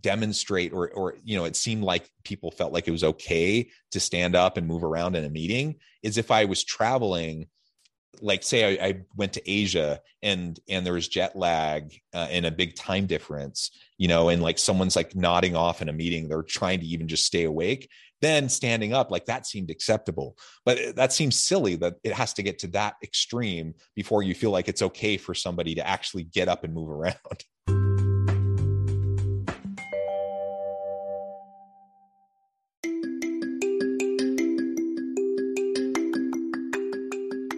demonstrate 0.00 0.72
or 0.72 0.90
or 0.90 1.14
you 1.22 1.36
know 1.36 1.44
it 1.44 1.56
seemed 1.56 1.84
like 1.84 2.08
people 2.24 2.50
felt 2.50 2.72
like 2.72 2.88
it 2.88 2.92
was 2.92 3.04
okay 3.04 3.68
to 3.90 4.00
stand 4.00 4.34
up 4.34 4.56
and 4.56 4.66
move 4.66 4.82
around 4.82 5.14
in 5.14 5.24
a 5.24 5.30
meeting 5.30 5.76
is 6.02 6.18
if 6.18 6.30
i 6.30 6.44
was 6.44 6.64
traveling 6.64 7.46
like 8.20 8.42
say 8.42 8.78
I, 8.78 8.86
I, 8.86 9.00
went 9.16 9.34
to 9.34 9.50
asia 9.50 10.00
and 10.22 10.58
and 10.68 10.84
there 10.84 10.94
was 10.94 11.08
jet 11.08 11.36
lag 11.36 11.94
uh, 12.14 12.26
and 12.30 12.46
a 12.46 12.50
big 12.50 12.74
time 12.74 13.06
difference 13.06 13.70
you 13.96 14.08
know 14.08 14.28
and 14.28 14.42
like 14.42 14.58
someone's 14.58 14.96
like 14.96 15.14
nodding 15.14 15.54
off 15.54 15.82
in 15.82 15.88
a 15.88 15.92
meeting 15.92 16.28
they're 16.28 16.42
trying 16.42 16.80
to 16.80 16.86
even 16.86 17.06
just 17.06 17.24
stay 17.24 17.44
awake 17.44 17.88
then 18.22 18.48
standing 18.48 18.94
up 18.94 19.10
like 19.10 19.26
that 19.26 19.46
seemed 19.46 19.68
acceptable. 19.68 20.38
But 20.64 20.96
that 20.96 21.12
seems 21.12 21.36
silly 21.38 21.74
that 21.76 21.96
it 22.04 22.12
has 22.12 22.32
to 22.34 22.42
get 22.42 22.60
to 22.60 22.68
that 22.68 22.94
extreme 23.02 23.74
before 23.94 24.22
you 24.22 24.34
feel 24.34 24.52
like 24.52 24.68
it's 24.68 24.80
okay 24.80 25.16
for 25.16 25.34
somebody 25.34 25.74
to 25.74 25.86
actually 25.86 26.22
get 26.22 26.48
up 26.48 26.64
and 26.64 26.72
move 26.72 26.88
around 26.90 27.16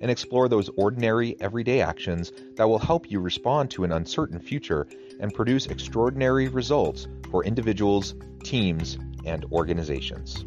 and 0.00 0.10
explore 0.10 0.48
those 0.48 0.68
ordinary, 0.76 1.36
everyday 1.40 1.80
actions 1.80 2.32
that 2.56 2.68
will 2.68 2.78
help 2.78 3.10
you 3.10 3.20
respond 3.20 3.70
to 3.70 3.84
an 3.84 3.92
uncertain 3.92 4.40
future 4.40 4.86
and 5.20 5.34
produce 5.34 5.66
extraordinary 5.66 6.48
results 6.48 7.06
for 7.30 7.44
individuals, 7.44 8.14
teams, 8.42 8.98
and 9.24 9.44
organizations. 9.52 10.44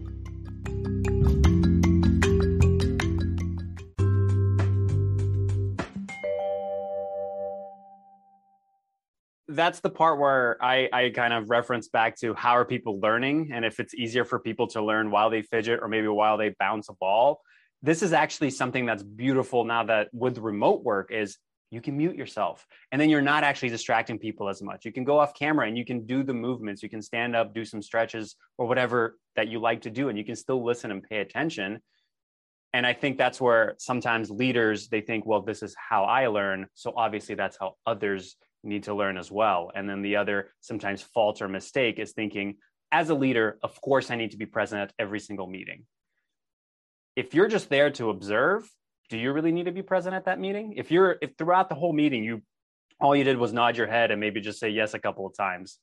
that's 9.55 9.79
the 9.81 9.89
part 9.89 10.19
where 10.19 10.57
I, 10.61 10.89
I 10.91 11.09
kind 11.09 11.33
of 11.33 11.49
reference 11.49 11.87
back 11.87 12.17
to 12.19 12.33
how 12.33 12.57
are 12.57 12.65
people 12.65 12.99
learning 12.99 13.51
and 13.53 13.63
if 13.63 13.79
it's 13.79 13.93
easier 13.93 14.25
for 14.25 14.39
people 14.39 14.67
to 14.69 14.83
learn 14.83 15.11
while 15.11 15.29
they 15.29 15.41
fidget 15.41 15.79
or 15.81 15.87
maybe 15.87 16.07
while 16.07 16.37
they 16.37 16.55
bounce 16.59 16.89
a 16.89 16.93
ball 16.93 17.41
this 17.83 18.01
is 18.01 18.13
actually 18.13 18.49
something 18.49 18.85
that's 18.85 19.03
beautiful 19.03 19.65
now 19.65 19.83
that 19.83 20.07
with 20.13 20.37
remote 20.37 20.83
work 20.83 21.11
is 21.11 21.37
you 21.69 21.81
can 21.81 21.97
mute 21.97 22.15
yourself 22.15 22.65
and 22.91 23.01
then 23.01 23.09
you're 23.09 23.21
not 23.21 23.43
actually 23.43 23.69
distracting 23.69 24.17
people 24.17 24.47
as 24.47 24.61
much. 24.61 24.85
You 24.85 24.93
can 24.93 25.03
go 25.03 25.19
off 25.19 25.33
camera 25.33 25.67
and 25.67 25.77
you 25.77 25.83
can 25.83 26.05
do 26.05 26.23
the 26.23 26.33
movements. 26.33 26.81
You 26.81 26.89
can 26.89 27.01
stand 27.01 27.35
up 27.35 27.53
do 27.53 27.65
some 27.65 27.81
stretches 27.81 28.35
or 28.57 28.67
whatever 28.67 29.17
that 29.35 29.49
you 29.49 29.59
like 29.59 29.81
to 29.81 29.89
do 29.89 30.07
and 30.09 30.17
you 30.17 30.23
can 30.23 30.35
still 30.35 30.63
listen 30.63 30.91
and 30.91 31.03
pay 31.03 31.17
attention. 31.17 31.81
And 32.73 32.87
i 32.87 32.93
think 32.93 33.17
that's 33.17 33.41
where 33.41 33.75
sometimes 33.77 34.31
leaders 34.31 34.87
they 34.87 35.01
think 35.01 35.25
well 35.25 35.41
this 35.41 35.61
is 35.61 35.75
how 35.77 36.05
i 36.05 36.27
learn. 36.27 36.67
So 36.75 36.93
obviously 36.95 37.35
that's 37.35 37.57
how 37.59 37.75
others 37.85 38.37
need 38.63 38.83
to 38.83 38.93
learn 38.93 39.17
as 39.17 39.29
well. 39.29 39.71
And 39.75 39.89
then 39.89 40.01
the 40.01 40.15
other 40.15 40.51
sometimes 40.61 41.01
fault 41.01 41.41
or 41.41 41.49
mistake 41.49 41.99
is 41.99 42.13
thinking 42.13 42.55
as 42.93 43.09
a 43.09 43.15
leader 43.15 43.57
of 43.63 43.81
course 43.81 44.11
i 44.11 44.15
need 44.15 44.31
to 44.31 44.37
be 44.37 44.45
present 44.45 44.79
at 44.79 44.93
every 44.99 45.19
single 45.19 45.47
meeting 45.47 45.83
if 47.15 47.33
you're 47.33 47.47
just 47.47 47.69
there 47.69 47.91
to 47.91 48.09
observe, 48.09 48.69
do 49.09 49.17
you 49.17 49.31
really 49.31 49.51
need 49.51 49.65
to 49.65 49.71
be 49.71 49.81
present 49.81 50.15
at 50.15 50.25
that 50.25 50.39
meeting? 50.39 50.73
If 50.77 50.91
you're 50.91 51.17
if 51.21 51.31
throughout 51.37 51.69
the 51.69 51.75
whole 51.75 51.93
meeting 51.93 52.23
you 52.23 52.41
all 52.99 53.15
you 53.15 53.23
did 53.23 53.37
was 53.37 53.53
nod 53.53 53.75
your 53.77 53.87
head 53.87 54.11
and 54.11 54.19
maybe 54.19 54.39
just 54.39 54.59
say 54.59 54.69
yes 54.69 54.93
a 54.93 54.99
couple 54.99 55.25
of 55.25 55.35
times, 55.35 55.77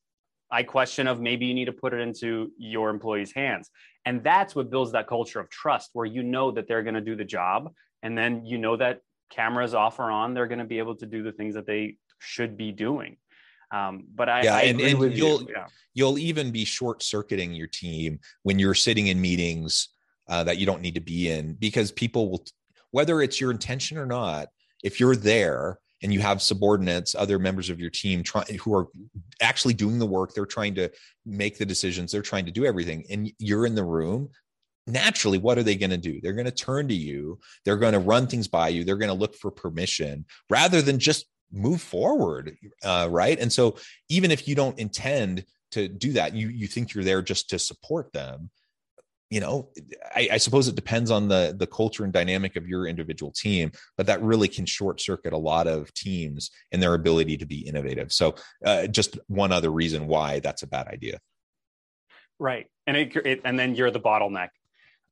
I 0.51 0.63
question 0.63 1.07
of 1.07 1.21
maybe 1.21 1.47
you 1.47 1.55
need 1.55 1.67
to 1.67 1.73
put 1.73 1.93
it 1.93 2.01
into 2.01 2.51
your 2.59 2.91
employees' 2.91 3.33
hands. 3.33 3.71
And 4.05 4.25
that's 4.25 4.55
what 4.55 4.71
builds 4.71 4.93
that 4.93 5.07
culture 5.07 5.39
of 5.39 5.51
trust 5.51 5.91
where 5.93 6.07
you 6.07 6.23
know 6.23 6.51
that 6.53 6.67
they're 6.67 6.83
going 6.83 6.95
to 6.95 7.01
do 7.01 7.15
the 7.15 7.25
job 7.25 7.73
and 8.03 8.17
then 8.17 8.47
you 8.47 8.59
know 8.59 8.77
that 8.77 9.01
cameras 9.31 9.75
off 9.75 9.99
or 9.99 10.11
on, 10.11 10.35
they're 10.35 10.47
going 10.47 10.59
to 10.59 10.65
be 10.65 10.79
able 10.79 10.97
to 10.97 11.07
do 11.07 11.23
the 11.23 11.33
things 11.33 11.55
that 11.55 11.67
they 11.67 11.97
should 12.19 12.57
be 12.57 12.73
doing. 12.73 13.17
Um, 13.73 14.05
but 14.15 14.29
I, 14.29 14.43
yeah, 14.43 14.57
I 14.57 14.61
and, 14.63 14.81
and 14.81 15.17
you'll 15.17 15.43
you. 15.43 15.49
yeah. 15.55 15.67
you'll 15.95 16.19
even 16.19 16.51
be 16.51 16.65
short 16.65 17.05
circuiting 17.05 17.53
your 17.53 17.69
team 17.69 18.19
when 18.43 18.59
you're 18.59 18.75
sitting 18.75 19.07
in 19.07 19.21
meetings 19.21 19.91
uh, 20.31 20.45
that 20.45 20.59
you 20.59 20.65
don't 20.65 20.81
need 20.81 20.95
to 20.95 21.01
be 21.01 21.29
in 21.29 21.55
because 21.55 21.91
people 21.91 22.31
will, 22.31 22.45
whether 22.93 23.21
it's 23.21 23.41
your 23.41 23.51
intention 23.51 23.99
or 23.99 24.07
not, 24.07 24.49
if 24.83 25.01
you're 25.01 25.17
there 25.17 25.79
and 26.03 26.15
you 26.15 26.21
have 26.21 26.41
subordinates, 26.41 27.15
other 27.15 27.39
members 27.39 27.69
of 27.69 27.79
your 27.79 27.91
team 27.91 28.23
try, 28.23 28.45
who 28.63 28.75
are 28.75 28.87
actually 29.43 29.75
doing 29.75 29.99
the 29.99 30.07
work, 30.07 30.33
they're 30.33 30.47
trying 30.47 30.75
to 30.77 30.89
make 31.27 31.59
the 31.59 31.67
decisions, 31.67 32.13
they're 32.13 32.23
trying 32.23 32.47
to 32.47 32.53
do 32.53 32.65
everything, 32.65 33.05
and 33.11 33.31
you're 33.39 33.67
in 33.67 33.75
the 33.75 33.85
room. 33.85 34.31
Naturally, 34.87 35.37
what 35.37 35.59
are 35.59 35.63
they 35.63 35.77
going 35.77 35.91
to 35.91 35.99
do? 35.99 36.21
They're 36.21 36.33
going 36.33 36.47
to 36.47 36.51
turn 36.51 36.89
to 36.89 36.95
you. 36.95 37.39
They're 37.65 37.77
going 37.77 37.93
to 37.93 37.99
run 37.99 38.27
things 38.27 38.49
by 38.49 38.69
you. 38.69 38.83
They're 38.83 38.97
going 38.97 39.11
to 39.11 39.15
look 39.15 39.35
for 39.35 39.51
permission 39.51 40.25
rather 40.49 40.81
than 40.81 40.99
just 40.99 41.27
move 41.53 41.83
forward, 41.83 42.57
uh, 42.83 43.09
right? 43.11 43.39
And 43.39 43.53
so, 43.53 43.77
even 44.09 44.31
if 44.31 44.49
you 44.49 44.55
don't 44.55 44.79
intend 44.79 45.45
to 45.73 45.87
do 45.87 46.13
that, 46.13 46.35
you 46.35 46.49
you 46.49 46.67
think 46.67 46.95
you're 46.95 47.05
there 47.05 47.21
just 47.21 47.51
to 47.51 47.59
support 47.59 48.13
them 48.13 48.51
you 49.31 49.41
know 49.41 49.69
I, 50.15 50.29
I, 50.33 50.37
suppose 50.39 50.67
it 50.69 50.75
depends 50.75 51.11
on 51.11 51.29
the 51.29 51.55
the 51.57 51.67
culture 51.67 52.05
and 52.05 52.13
dynamic 52.13 52.57
of 52.57 52.67
your 52.67 52.87
individual 52.87 53.33
team 53.33 53.71
but 53.97 54.07
that 54.07 54.23
really 54.23 54.49
can 54.49 54.67
short 54.67 55.01
circuit 55.01 55.33
a 55.33 55.39
lot 55.39 55.67
of 55.67 55.93
teams 55.95 56.51
and 56.73 56.83
their 56.83 56.95
ability 56.95 57.37
to 57.39 57.47
be 57.47 57.61
innovative. 57.61 58.13
So 58.13 58.35
uh, 58.65 58.87
just 58.87 59.19
one 59.29 59.53
other 59.53 59.71
reason 59.71 60.07
why 60.07 60.41
that's 60.41 60.63
a 60.63 60.67
bad 60.67 60.89
idea. 60.89 61.19
Right. 62.39 62.67
And 62.87 62.97
it, 62.97 63.15
it 63.17 63.41
and 63.45 63.59
then 63.59 63.75
you're 63.75 63.91
the 63.91 64.01
bottleneck. 64.01 64.49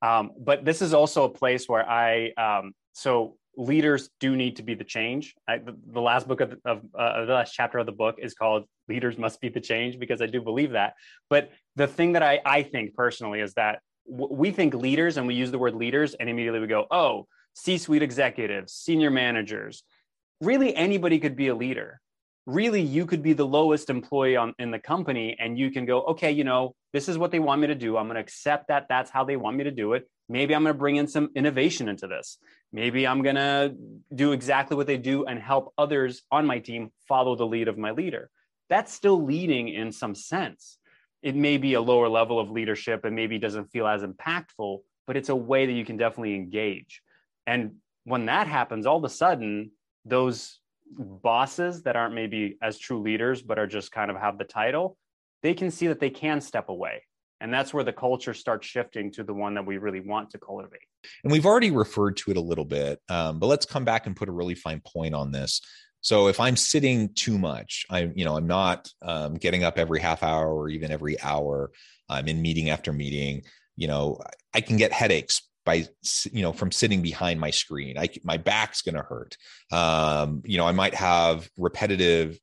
Um, 0.01 0.31
but 0.39 0.65
this 0.65 0.81
is 0.81 0.95
also 0.95 1.25
a 1.25 1.29
place 1.29 1.69
where 1.69 1.89
i 1.89 2.31
um, 2.37 2.73
so 2.93 3.37
leaders 3.57 4.11
do 4.21 4.37
need 4.37 4.55
to 4.57 4.63
be 4.63 4.75
the 4.75 4.85
change. 4.85 5.35
I, 5.49 5.59
the, 5.59 5.77
the, 5.89 6.01
last 6.01 6.29
book 6.29 6.41
of, 6.41 6.57
of 6.65 6.83
uh, 6.97 7.25
the 7.25 7.33
last 7.33 7.53
chapter 7.53 7.79
of 7.79 7.87
the 7.87 7.93
book 7.93 8.15
is 8.19 8.33
called 8.35 8.65
leaders 8.89 9.19
must 9.19 9.41
be 9.41 9.49
the 9.49 9.61
change 9.61 9.99
because 9.99 10.23
i 10.23 10.27
do 10.27 10.41
believe 10.41 10.73
that. 10.73 10.95
But 11.29 11.51
the 11.75 11.89
thing 11.89 12.13
that 12.13 12.23
i 12.23 12.41
i 12.45 12.63
think 12.63 12.95
personally 12.95 13.41
is 13.41 13.55
that 13.55 13.81
we 14.09 14.51
think 14.51 14.75
leaders 14.75 15.17
and 15.17 15.27
we 15.27 15.35
use 15.35 15.51
the 15.51 15.59
word 15.59 15.75
leaders 15.75 16.15
and 16.15 16.29
immediately 16.29 16.61
we 16.61 16.67
go 16.67 16.87
oh 16.91 17.27
c-suite 17.55 18.03
executives 18.03 18.73
senior 18.73 19.11
managers. 19.11 19.83
Really 20.41 20.75
anybody 20.75 21.19
could 21.19 21.37
be 21.37 21.49
a 21.49 21.55
leader. 21.55 22.01
Really 22.47 22.81
you 22.81 23.05
could 23.05 23.23
be 23.23 23.35
the 23.35 23.47
lowest 23.47 23.91
employee 23.91 24.37
on, 24.37 24.55
in 24.59 24.71
the 24.71 24.79
company 24.79 25.37
and 25.39 25.59
you 25.59 25.71
can 25.71 25.85
go 25.85 26.03
okay 26.03 26.33
you 26.33 26.45
know 26.45 26.75
this 26.93 27.09
is 27.09 27.19
what 27.19 27.31
they 27.31 27.39
want 27.39 27.61
me 27.61 27.67
to 27.67 27.75
do. 27.75 27.99
I'm 27.99 28.07
going 28.07 28.15
to 28.15 28.21
accept 28.21 28.69
that 28.69 28.87
that's 28.89 29.11
how 29.11 29.25
they 29.25 29.37
want 29.37 29.57
me 29.57 29.65
to 29.65 29.71
do 29.71 29.93
it. 29.93 30.09
Maybe 30.29 30.55
i'm 30.55 30.63
going 30.63 30.75
to 30.75 30.79
bring 30.79 30.97
in 30.97 31.07
some 31.07 31.31
innovation 31.35 31.89
into 31.89 32.07
this. 32.07 32.39
Maybe 32.73 33.07
i'm 33.07 33.23
going 33.23 33.37
to 33.37 33.75
do 34.15 34.33
exactly 34.33 34.77
what 34.77 34.87
they 34.87 34.97
do 34.97 35.27
and 35.27 35.39
help 35.39 35.75
others 35.77 36.23
on 36.31 36.47
my 36.47 36.61
team 36.61 36.93
follow 37.07 37.37
the 37.37 37.47
lead 37.47 37.69
of 37.69 37.77
my 37.77 37.91
leader. 37.91 38.31
That's 38.71 38.93
still 38.93 39.23
leading 39.23 39.69
in 39.69 39.93
some 39.93 40.15
sense 40.15 40.79
it 41.23 41.35
may 41.35 41.57
be 41.57 41.75
a 41.75 41.81
lower 41.81 42.09
level 42.09 42.39
of 42.39 42.51
leadership 42.51 43.05
and 43.05 43.15
maybe 43.15 43.39
doesn't 43.39 43.71
feel 43.71 43.87
as 43.87 44.03
impactful, 44.03 44.79
but 45.07 45.17
it's 45.17 45.29
a 45.29 45.37
way 45.37 45.67
that 45.67 45.73
you 45.73 45.85
can 45.85 45.97
definitely 45.97 46.35
engage. 46.35 47.03
And 47.47 47.77
when 48.05 48.27
that 48.27 48.47
happens, 48.47 48.87
all 48.87 48.99
of 48.99 49.05
a 49.05 49.09
sudden, 49.09 49.73
those 50.05 50.61
bosses 50.91 51.83
that 51.83 51.97
aren't 51.97 52.15
maybe 52.15 52.57
as 52.63 52.79
true 52.79 53.01
leaders, 53.01 53.43
but 53.43 53.59
are 53.59 53.67
just 53.67 53.93
kind 53.93 54.11
of 54.11 54.17
have 54.17 54.39
the 54.39 54.45
title, 54.45 54.97
they 55.43 55.55
can 55.55 55.71
see 55.71 55.87
that 55.89 56.01
they 56.01 56.11
can 56.11 56.41
step 56.41 56.69
away. 56.69 57.03
And 57.41 57.53
that's 57.53 57.73
where 57.73 57.85
the 57.85 57.93
culture 57.93 58.35
starts 58.35 58.67
shifting 58.67 59.13
to 59.13 59.23
the 59.23 59.35
one 59.35 59.55
that 59.55 59.65
we 59.65 59.79
really 59.79 60.01
want 60.01 60.31
to 60.31 60.39
cultivate. 60.39 60.81
And 61.23 61.31
we've 61.31 61.47
already 61.47 61.71
referred 61.71 62.17
to 62.19 62.33
it 62.33 62.37
a 62.37 62.41
little 62.41 62.65
bit, 62.65 63.01
um, 63.09 63.39
but 63.39 63.47
let's 63.47 63.65
come 63.65 63.85
back 63.85 64.07
and 64.07 64.17
put 64.17 64.29
a 64.29 64.33
really 64.33 64.57
fine 64.57 64.83
point 64.85 65.15
on 65.15 65.31
this. 65.31 65.61
So 66.01 66.29
if 66.29 66.41
I'm 66.41 66.57
sitting 66.57 67.13
too 67.15 67.39
much, 67.39 67.87
I'm 67.91 68.13
you 68.17 68.25
know 68.25 68.37
I'm 68.37 68.47
not 68.47 68.89
um, 69.03 69.35
getting 69.35 69.65
up 69.65 69.79
every 69.79 70.01
half 70.01 70.23
hour 70.23 70.53
or 70.53 70.69
even 70.69 70.91
every 70.91 71.21
hour. 71.21 71.71
I'm 72.09 72.29
in 72.29 72.43
meeting 72.43 72.71
after 72.71 72.93
meeting. 72.93 73.43
You 73.77 73.89
know, 73.89 74.21
I 74.55 74.61
can 74.61 74.77
get 74.77 74.93
headaches 74.93 75.43
by 75.65 75.87
you 76.33 76.43
know 76.43 76.53
from 76.53 76.73
sitting 76.73 77.03
behind 77.03 77.41
my 77.41 77.51
screen. 77.51 77.99
I 77.99 78.09
my 78.23 78.37
back's 78.37 78.83
going 78.83 78.95
to 78.95 79.03
hurt. 79.03 79.37
Um, 79.73 80.43
you 80.45 80.57
know, 80.57 80.67
I 80.67 80.73
might 80.73 80.95
have 80.95 81.49
repetitive 81.59 82.39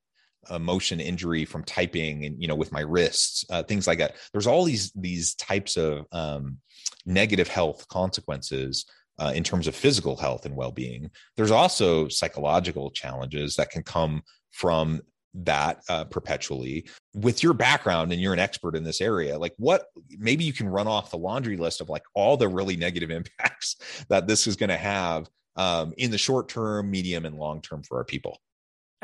uh, 0.50 0.60
motion 0.60 1.00
injury 1.00 1.46
from 1.46 1.64
typing 1.64 2.26
and 2.26 2.42
you 2.42 2.48
know 2.48 2.56
with 2.56 2.72
my 2.72 2.82
wrists, 2.82 3.46
uh, 3.50 3.64
things 3.64 3.88
like 3.88 4.00
that. 4.00 4.16
There's 4.32 4.48
all 4.48 4.64
these 4.64 4.92
these 4.92 5.36
types 5.36 5.78
of 5.78 6.06
um, 6.12 6.58
negative 7.06 7.48
health 7.48 7.88
consequences 7.88 8.86
uh, 9.20 9.32
in 9.36 9.44
terms 9.44 9.68
of 9.68 9.76
physical 9.76 10.16
health 10.16 10.46
and 10.46 10.56
well-being 10.56 11.10
there's 11.36 11.52
also 11.52 12.08
psychological 12.08 12.92
challenges 12.92 13.56
that 13.56 13.70
can 13.70 13.84
come 13.84 14.22
from 14.52 15.02
that 15.38 15.82
uh, 15.90 16.06
perpetually. 16.06 16.88
With 17.14 17.44
your 17.44 17.54
background 17.54 18.14
and 18.14 18.22
you're 18.22 18.32
an 18.32 18.40
expert 18.40 18.76
in 18.76 18.84
this 18.84 19.02
area 19.02 19.38
like 19.38 19.54
what 19.58 19.86
maybe 20.18 20.44
you 20.44 20.54
can 20.54 20.68
run 20.68 20.88
off 20.88 21.12
the 21.12 21.18
laundry 21.18 21.58
list 21.58 21.82
of 21.82 21.90
like 21.90 22.04
all 22.14 22.38
the 22.38 22.48
really 22.48 22.76
negative 22.76 23.12
impacts 23.12 23.76
that 24.10 24.28
this 24.28 24.48
is 24.48 24.56
going 24.56 24.70
to 24.70 24.78
have 24.78 25.30
um, 25.58 25.94
in 25.98 26.12
the 26.12 26.18
short 26.18 26.50
term 26.50 26.90
medium 26.92 27.26
and 27.26 27.36
long 27.36 27.62
term 27.62 27.84
for 27.84 27.98
our 27.98 28.04
people 28.04 28.40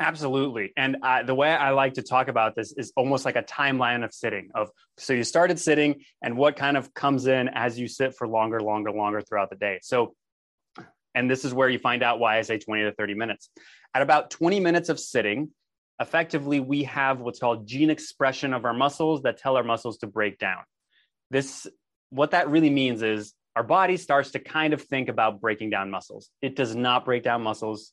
Absolutely. 0.02 0.72
And 0.76 0.96
the 1.26 1.34
way 1.34 1.50
I 1.50 1.70
like 1.70 1.94
to 1.94 2.02
talk 2.02 2.26
about 2.26 2.56
this 2.56 2.72
is 2.72 2.92
almost 2.96 3.24
like 3.24 3.36
a 3.36 3.42
timeline 3.42 4.04
of 4.04 4.12
sitting 4.12 4.50
of 4.52 4.70
so 4.98 5.12
you 5.12 5.22
started 5.22 5.60
sitting 5.60 6.02
and 6.22 6.36
what 6.36 6.56
kind 6.56 6.76
of 6.76 6.92
comes 6.92 7.28
in 7.28 7.48
as 7.48 7.78
you 7.78 7.86
sit 7.86 8.16
for 8.16 8.26
longer, 8.26 8.60
longer, 8.60 8.90
longer 8.90 9.20
throughout 9.20 9.50
the 9.50 9.56
day. 9.56 9.78
So, 9.82 10.14
and 11.14 11.30
this 11.30 11.44
is 11.44 11.54
where 11.54 11.68
you 11.68 11.78
find 11.78 12.02
out 12.02 12.18
why 12.18 12.38
I 12.38 12.42
say 12.42 12.58
20 12.58 12.82
to 12.82 12.92
30 12.92 13.14
minutes. 13.14 13.48
At 13.94 14.02
about 14.02 14.30
20 14.30 14.58
minutes 14.58 14.88
of 14.88 14.98
sitting, 14.98 15.50
effectively 16.00 16.58
we 16.58 16.82
have 16.84 17.20
what's 17.20 17.38
called 17.38 17.68
gene 17.68 17.90
expression 17.90 18.54
of 18.54 18.64
our 18.64 18.74
muscles 18.74 19.22
that 19.22 19.38
tell 19.38 19.56
our 19.56 19.62
muscles 19.62 19.98
to 19.98 20.08
break 20.08 20.38
down. 20.38 20.62
This, 21.30 21.68
what 22.10 22.32
that 22.32 22.50
really 22.50 22.70
means 22.70 23.02
is 23.02 23.34
our 23.54 23.62
body 23.62 23.96
starts 23.96 24.32
to 24.32 24.40
kind 24.40 24.72
of 24.72 24.82
think 24.82 25.08
about 25.08 25.40
breaking 25.40 25.70
down 25.70 25.90
muscles. 25.90 26.28
It 26.40 26.56
does 26.56 26.74
not 26.74 27.04
break 27.04 27.22
down 27.22 27.42
muscles 27.42 27.92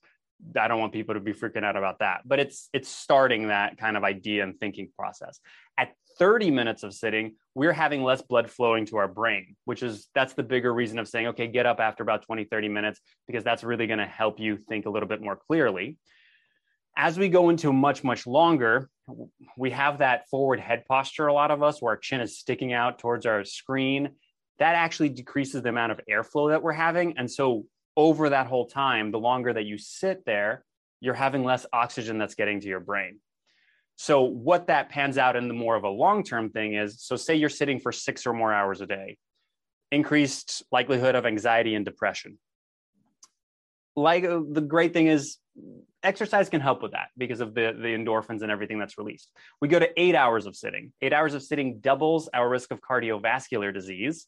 I 0.60 0.68
don't 0.68 0.80
want 0.80 0.94
people 0.94 1.16
to 1.16 1.20
be 1.20 1.34
freaking 1.34 1.64
out 1.64 1.76
about 1.76 2.00
that. 2.00 2.22
But 2.26 2.40
it's 2.40 2.70
it's 2.74 2.90
starting 2.90 3.48
that 3.48 3.78
kind 3.78 3.98
of 3.98 4.04
idea 4.04 4.44
and 4.44 4.60
thinking 4.60 4.90
process. 4.98 5.40
At 5.78 5.94
30 6.18 6.52
minutes 6.52 6.84
of 6.84 6.94
sitting, 6.94 7.36
we're 7.56 7.74
having 7.74 8.04
less 8.04 8.22
blood 8.22 8.50
flowing 8.50 8.86
to 8.88 8.98
our 8.98 9.08
brain, 9.08 9.56
which 9.66 9.84
is 9.84 10.08
that's 10.14 10.34
the 10.34 10.44
bigger 10.44 10.74
reason 10.74 11.00
of 11.00 11.08
saying, 11.08 11.28
okay, 11.28 11.48
get 11.48 11.66
up 11.66 11.80
after 11.80 12.04
about 12.04 12.24
20, 12.24 12.46
30 12.46 12.70
minutes, 12.70 13.00
because 13.28 13.44
that's 13.44 13.64
really 13.64 13.88
going 13.88 14.00
to 14.00 14.06
help 14.06 14.40
you 14.40 14.58
think 14.58 14.86
a 14.86 14.90
little 14.90 15.08
bit 15.08 15.22
more 15.22 15.36
clearly. 15.36 15.98
As 16.98 17.18
we 17.18 17.30
go 17.30 17.50
into 17.50 17.72
much, 17.72 18.04
much 18.04 18.28
longer, 18.28 18.90
we 19.58 19.72
have 19.72 20.00
that 20.00 20.28
forward 20.30 20.60
head 20.60 20.84
posture, 20.86 21.28
a 21.28 21.34
lot 21.34 21.52
of 21.52 21.64
us, 21.64 21.82
where 21.82 21.94
our 21.94 21.98
chin 21.98 22.20
is 22.20 22.38
sticking 22.38 22.74
out 22.74 23.00
towards 23.00 23.26
our 23.26 23.46
screen. 23.46 24.10
That 24.60 24.76
actually 24.76 25.10
decreases 25.10 25.62
the 25.62 25.70
amount 25.70 25.94
of 25.94 26.02
airflow 26.10 26.50
that 26.50 26.62
we're 26.62 26.74
having. 26.74 27.18
And 27.18 27.32
so 27.32 27.66
over 28.00 28.30
that 28.30 28.48
whole 28.48 28.66
time, 28.66 29.12
the 29.12 29.20
longer 29.20 29.52
that 29.52 29.66
you 29.66 29.78
sit 29.78 30.24
there, 30.26 30.64
you're 31.02 31.14
having 31.14 31.44
less 31.44 31.66
oxygen 31.74 32.18
that's 32.18 32.34
getting 32.34 32.62
to 32.62 32.68
your 32.68 32.80
brain. 32.80 33.20
So, 33.98 34.24
what 34.24 34.68
that 34.68 34.88
pans 34.88 35.18
out 35.18 35.36
in 35.36 35.50
the 35.50 35.54
more 35.54 35.76
of 35.76 35.84
a 35.84 35.90
long 35.90 36.24
term 36.24 36.50
thing 36.50 36.76
is 36.76 37.02
so, 37.02 37.18
say 37.18 37.36
you're 37.36 37.50
sitting 37.50 37.78
for 37.78 37.92
six 37.92 38.26
or 38.26 38.32
more 38.32 38.54
hours 38.54 38.80
a 38.80 38.86
day, 38.86 39.18
increased 39.92 40.64
likelihood 40.72 41.16
of 41.16 41.26
anxiety 41.26 41.76
and 41.76 41.84
depression. 41.84 42.40
Like 43.98 44.24
uh, 44.24 44.40
the 44.50 44.62
great 44.62 44.94
thing 44.94 45.08
is, 45.08 45.36
exercise 46.02 46.48
can 46.48 46.62
help 46.62 46.82
with 46.82 46.94
that 46.94 47.10
because 47.18 47.42
of 47.42 47.54
the, 47.54 47.76
the 47.78 47.90
endorphins 47.90 48.44
and 48.44 48.50
everything 48.50 48.80
that's 48.80 48.98
released. 48.98 49.30
We 49.60 49.68
go 49.68 49.78
to 49.78 49.90
eight 50.02 50.16
hours 50.16 50.46
of 50.46 50.56
sitting. 50.56 50.94
Eight 51.02 51.12
hours 51.12 51.34
of 51.34 51.44
sitting 51.44 51.80
doubles 51.82 52.30
our 52.34 52.48
risk 52.48 52.72
of 52.72 52.80
cardiovascular 52.80 53.74
disease, 53.74 54.26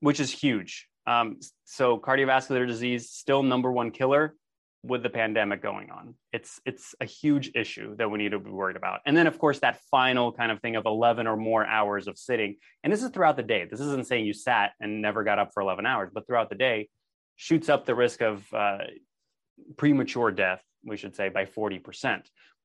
which 0.00 0.18
is 0.18 0.32
huge. 0.32 0.88
Um, 1.06 1.40
so 1.64 1.98
cardiovascular 1.98 2.66
disease 2.66 3.10
still 3.10 3.42
number 3.42 3.70
one 3.72 3.90
killer 3.90 4.34
with 4.84 5.02
the 5.02 5.10
pandemic 5.10 5.62
going 5.62 5.90
on. 5.90 6.14
It's 6.32 6.60
it's 6.64 6.94
a 7.00 7.04
huge 7.04 7.52
issue 7.54 7.96
that 7.96 8.10
we 8.10 8.18
need 8.18 8.32
to 8.32 8.40
be 8.40 8.50
worried 8.50 8.76
about. 8.76 9.00
And 9.06 9.16
then 9.16 9.26
of 9.26 9.38
course 9.38 9.60
that 9.60 9.80
final 9.90 10.32
kind 10.32 10.50
of 10.50 10.60
thing 10.60 10.76
of 10.76 10.86
11 10.86 11.26
or 11.26 11.36
more 11.36 11.64
hours 11.64 12.08
of 12.08 12.18
sitting. 12.18 12.56
And 12.82 12.92
this 12.92 13.02
is 13.02 13.10
throughout 13.10 13.36
the 13.36 13.44
day. 13.44 13.66
This 13.70 13.80
isn't 13.80 14.06
saying 14.06 14.26
you 14.26 14.32
sat 14.32 14.72
and 14.80 15.00
never 15.00 15.22
got 15.22 15.38
up 15.38 15.50
for 15.54 15.62
11 15.62 15.86
hours, 15.86 16.10
but 16.12 16.26
throughout 16.26 16.48
the 16.48 16.56
day 16.56 16.88
shoots 17.36 17.68
up 17.68 17.86
the 17.86 17.94
risk 17.94 18.22
of 18.22 18.44
uh, 18.52 18.78
premature 19.76 20.30
death, 20.30 20.62
we 20.84 20.96
should 20.96 21.14
say 21.14 21.28
by 21.28 21.44
40%. 21.44 22.22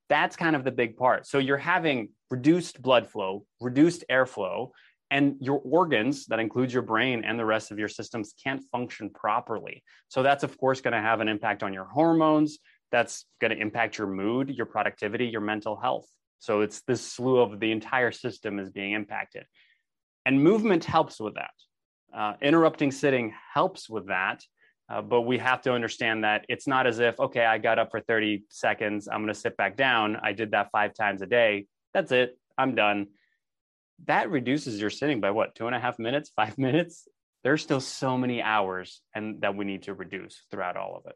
That's 0.09 0.35
kind 0.35 0.55
of 0.55 0.63
the 0.63 0.71
big 0.71 0.97
part. 0.97 1.27
So 1.27 1.37
you're 1.37 1.57
having 1.57 2.09
reduced 2.31 2.81
blood 2.81 3.07
flow, 3.07 3.45
reduced 3.59 4.05
airflow, 4.09 4.71
and 5.09 5.35
your 5.39 5.61
organs 5.63 6.25
that 6.25 6.39
includes 6.39 6.73
your 6.73 6.83
brain 6.83 7.23
and 7.23 7.39
the 7.39 7.45
rest 7.45 7.71
of 7.71 7.79
your 7.79 7.87
systems 7.87 8.33
can't 8.43 8.61
function 8.71 9.09
properly. 9.09 9.83
So 10.09 10.21
that's 10.21 10.43
of 10.43 10.57
course 10.57 10.81
going 10.81 10.93
to 10.93 11.01
have 11.01 11.21
an 11.21 11.27
impact 11.27 11.63
on 11.63 11.73
your 11.73 11.85
hormones. 11.85 12.59
That's 12.91 13.25
going 13.39 13.51
to 13.51 13.57
impact 13.57 13.97
your 13.97 14.07
mood 14.07 14.49
your 14.49 14.65
productivity 14.65 15.25
your 15.25 15.41
mental 15.41 15.75
health. 15.75 16.07
So 16.39 16.61
it's 16.61 16.81
this 16.81 17.01
slew 17.01 17.39
of 17.39 17.59
the 17.59 17.71
entire 17.71 18.11
system 18.11 18.59
is 18.59 18.69
being 18.69 18.93
impacted. 18.93 19.45
And 20.25 20.43
movement 20.43 20.83
helps 20.83 21.19
with 21.19 21.35
that. 21.35 21.51
Uh, 22.13 22.33
interrupting 22.41 22.91
sitting 22.91 23.33
helps 23.53 23.89
with 23.89 24.07
that. 24.07 24.43
Uh, 24.89 25.01
but 25.01 25.21
we 25.21 25.37
have 25.37 25.61
to 25.61 25.73
understand 25.73 26.23
that 26.23 26.45
it's 26.47 26.65
not 26.65 26.87
as 26.87 26.99
if 26.99 27.19
okay 27.19 27.45
i 27.45 27.57
got 27.57 27.77
up 27.77 27.91
for 27.91 27.99
30 27.99 28.45
seconds 28.49 29.09
i'm 29.09 29.19
going 29.19 29.33
to 29.33 29.39
sit 29.39 29.57
back 29.57 29.75
down. 29.75 30.17
I 30.21 30.31
did 30.31 30.51
that 30.51 30.69
five 30.71 30.93
times 30.93 31.21
a 31.21 31.25
day. 31.25 31.65
That's 31.93 32.11
it. 32.11 32.37
I'm 32.57 32.75
done 32.75 33.07
that 34.05 34.29
reduces 34.29 34.79
your 34.79 34.89
sitting 34.89 35.19
by 35.19 35.31
what 35.31 35.55
two 35.55 35.67
and 35.67 35.75
a 35.75 35.79
half 35.79 35.99
minutes 35.99 36.31
five 36.35 36.57
minutes 36.57 37.07
there's 37.43 37.61
still 37.61 37.79
so 37.79 38.17
many 38.17 38.41
hours 38.41 39.01
and 39.15 39.41
that 39.41 39.55
we 39.55 39.65
need 39.65 39.83
to 39.83 39.93
reduce 39.93 40.43
throughout 40.51 40.77
all 40.77 40.95
of 40.95 41.09
it 41.09 41.15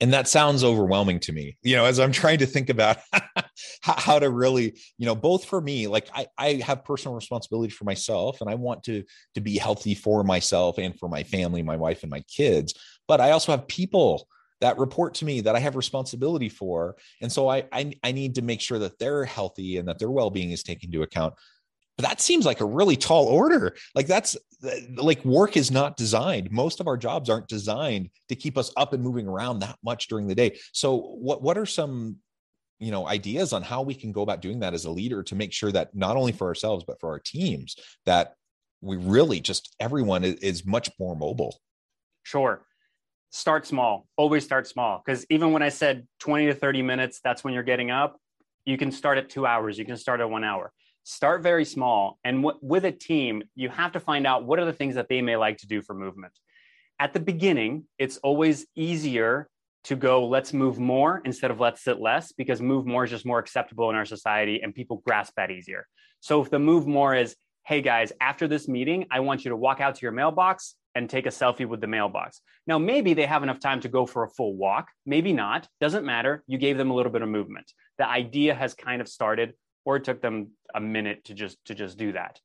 and 0.00 0.12
that 0.12 0.26
sounds 0.26 0.64
overwhelming 0.64 1.20
to 1.20 1.32
me 1.32 1.56
you 1.62 1.76
know 1.76 1.84
as 1.84 2.00
i'm 2.00 2.12
trying 2.12 2.38
to 2.38 2.46
think 2.46 2.68
about 2.68 2.98
how 3.80 4.18
to 4.18 4.28
really 4.30 4.76
you 4.98 5.06
know 5.06 5.14
both 5.14 5.44
for 5.44 5.60
me 5.60 5.86
like 5.86 6.08
I, 6.14 6.26
I 6.36 6.52
have 6.64 6.84
personal 6.84 7.14
responsibility 7.14 7.70
for 7.70 7.84
myself 7.84 8.40
and 8.40 8.50
i 8.50 8.54
want 8.54 8.82
to 8.84 9.04
to 9.34 9.40
be 9.40 9.56
healthy 9.56 9.94
for 9.94 10.24
myself 10.24 10.78
and 10.78 10.98
for 10.98 11.08
my 11.08 11.22
family 11.22 11.62
my 11.62 11.76
wife 11.76 12.02
and 12.02 12.10
my 12.10 12.20
kids 12.22 12.74
but 13.06 13.20
i 13.20 13.30
also 13.30 13.52
have 13.52 13.68
people 13.68 14.26
that 14.60 14.78
report 14.78 15.12
to 15.14 15.26
me 15.26 15.42
that 15.42 15.54
I 15.54 15.58
have 15.58 15.76
responsibility 15.76 16.48
for. 16.48 16.96
And 17.20 17.30
so 17.30 17.48
I, 17.48 17.64
I, 17.70 17.92
I 18.02 18.12
need 18.12 18.36
to 18.36 18.42
make 18.42 18.62
sure 18.62 18.78
that 18.78 18.98
they're 18.98 19.26
healthy 19.26 19.76
and 19.76 19.88
that 19.88 19.98
their 19.98 20.10
well-being 20.10 20.52
is 20.52 20.62
taken 20.62 20.88
into 20.88 21.02
account. 21.02 21.34
But 21.96 22.06
that 22.06 22.20
seems 22.20 22.44
like 22.44 22.60
a 22.60 22.64
really 22.64 22.96
tall 22.96 23.26
order. 23.26 23.76
Like 23.94 24.06
that's 24.06 24.36
like 24.96 25.24
work 25.24 25.56
is 25.56 25.70
not 25.70 25.96
designed. 25.96 26.50
Most 26.50 26.80
of 26.80 26.88
our 26.88 26.96
jobs 26.96 27.30
aren't 27.30 27.48
designed 27.48 28.10
to 28.28 28.34
keep 28.34 28.58
us 28.58 28.72
up 28.76 28.92
and 28.92 29.02
moving 29.02 29.28
around 29.28 29.60
that 29.60 29.78
much 29.84 30.08
during 30.08 30.26
the 30.26 30.34
day. 30.34 30.58
So 30.72 30.96
what 30.96 31.42
what 31.42 31.56
are 31.56 31.66
some 31.66 32.16
you 32.80 32.90
know 32.90 33.06
ideas 33.06 33.52
on 33.52 33.62
how 33.62 33.82
we 33.82 33.94
can 33.94 34.10
go 34.10 34.22
about 34.22 34.42
doing 34.42 34.60
that 34.60 34.74
as 34.74 34.84
a 34.84 34.90
leader 34.90 35.22
to 35.22 35.34
make 35.36 35.52
sure 35.52 35.70
that 35.70 35.94
not 35.94 36.16
only 36.16 36.32
for 36.32 36.48
ourselves 36.48 36.84
but 36.84 36.98
for 37.00 37.10
our 37.10 37.20
teams 37.20 37.76
that 38.06 38.34
we 38.80 38.96
really 38.96 39.40
just 39.40 39.74
everyone 39.78 40.24
is, 40.24 40.34
is 40.36 40.66
much 40.66 40.90
more 40.98 41.14
mobile. 41.14 41.60
Sure 42.24 42.66
start 43.34 43.66
small 43.66 44.06
always 44.16 44.44
start 44.44 44.64
small 44.64 45.02
because 45.04 45.26
even 45.28 45.50
when 45.50 45.60
i 45.60 45.68
said 45.68 46.06
20 46.20 46.46
to 46.46 46.54
30 46.54 46.82
minutes 46.82 47.18
that's 47.24 47.42
when 47.42 47.52
you're 47.52 47.64
getting 47.64 47.90
up 47.90 48.16
you 48.64 48.78
can 48.78 48.92
start 48.92 49.18
at 49.18 49.28
two 49.28 49.44
hours 49.44 49.76
you 49.76 49.84
can 49.84 49.96
start 49.96 50.20
at 50.20 50.30
one 50.30 50.44
hour 50.44 50.72
start 51.04 51.42
very 51.42 51.64
small 51.64 52.18
and 52.24 52.42
w- 52.42 52.58
with 52.62 52.84
a 52.84 52.92
team 52.92 53.42
you 53.54 53.68
have 53.68 53.92
to 53.92 54.00
find 54.00 54.26
out 54.26 54.44
what 54.44 54.58
are 54.58 54.64
the 54.64 54.72
things 54.72 54.94
that 54.96 55.08
they 55.08 55.22
may 55.22 55.36
like 55.36 55.58
to 55.58 55.66
do 55.66 55.80
for 55.82 55.94
movement. 55.94 56.32
At 56.98 57.12
the 57.12 57.20
beginning 57.20 57.84
it's 57.98 58.16
always 58.18 58.66
easier 58.74 59.48
to 59.84 59.96
go 59.96 60.26
let's 60.26 60.52
move 60.54 60.78
more 60.78 61.20
instead 61.24 61.50
of 61.50 61.60
let's 61.60 61.84
sit 61.84 62.00
less 62.00 62.32
because 62.32 62.60
move 62.60 62.86
more 62.86 63.04
is 63.04 63.10
just 63.10 63.26
more 63.26 63.38
acceptable 63.38 63.90
in 63.90 63.96
our 63.96 64.06
society 64.06 64.60
and 64.62 64.74
people 64.74 65.02
grasp 65.06 65.34
that 65.36 65.50
easier. 65.50 65.86
So 66.20 66.42
if 66.42 66.50
the 66.50 66.58
move 66.58 66.86
more 66.86 67.14
is 67.14 67.36
hey 67.64 67.80
guys 67.80 68.12
after 68.20 68.46
this 68.46 68.68
meeting 68.68 69.06
i 69.10 69.20
want 69.20 69.44
you 69.44 69.48
to 69.48 69.56
walk 69.56 69.80
out 69.80 69.94
to 69.94 70.02
your 70.02 70.12
mailbox 70.12 70.74
and 70.94 71.10
take 71.10 71.26
a 71.26 71.30
selfie 71.30 71.66
with 71.66 71.80
the 71.80 71.86
mailbox. 71.86 72.40
Now 72.66 72.78
maybe 72.78 73.14
they 73.14 73.26
have 73.26 73.42
enough 73.42 73.58
time 73.58 73.80
to 73.80 73.88
go 73.88 74.06
for 74.06 74.22
a 74.22 74.28
full 74.28 74.54
walk 74.54 74.88
maybe 75.04 75.32
not 75.32 75.68
doesn't 75.80 76.04
matter 76.04 76.42
you 76.46 76.58
gave 76.58 76.78
them 76.78 76.90
a 76.90 76.94
little 76.94 77.12
bit 77.12 77.22
of 77.22 77.28
movement. 77.28 77.70
The 77.98 78.08
idea 78.08 78.54
has 78.54 78.74
kind 78.74 79.00
of 79.00 79.08
started 79.08 79.54
or 79.84 79.96
it 79.96 80.04
took 80.04 80.20
them 80.20 80.50
a 80.74 80.80
minute 80.80 81.24
to 81.24 81.34
just 81.34 81.64
to 81.66 81.74
just 81.74 81.98
do 81.98 82.12
that. 82.12 82.40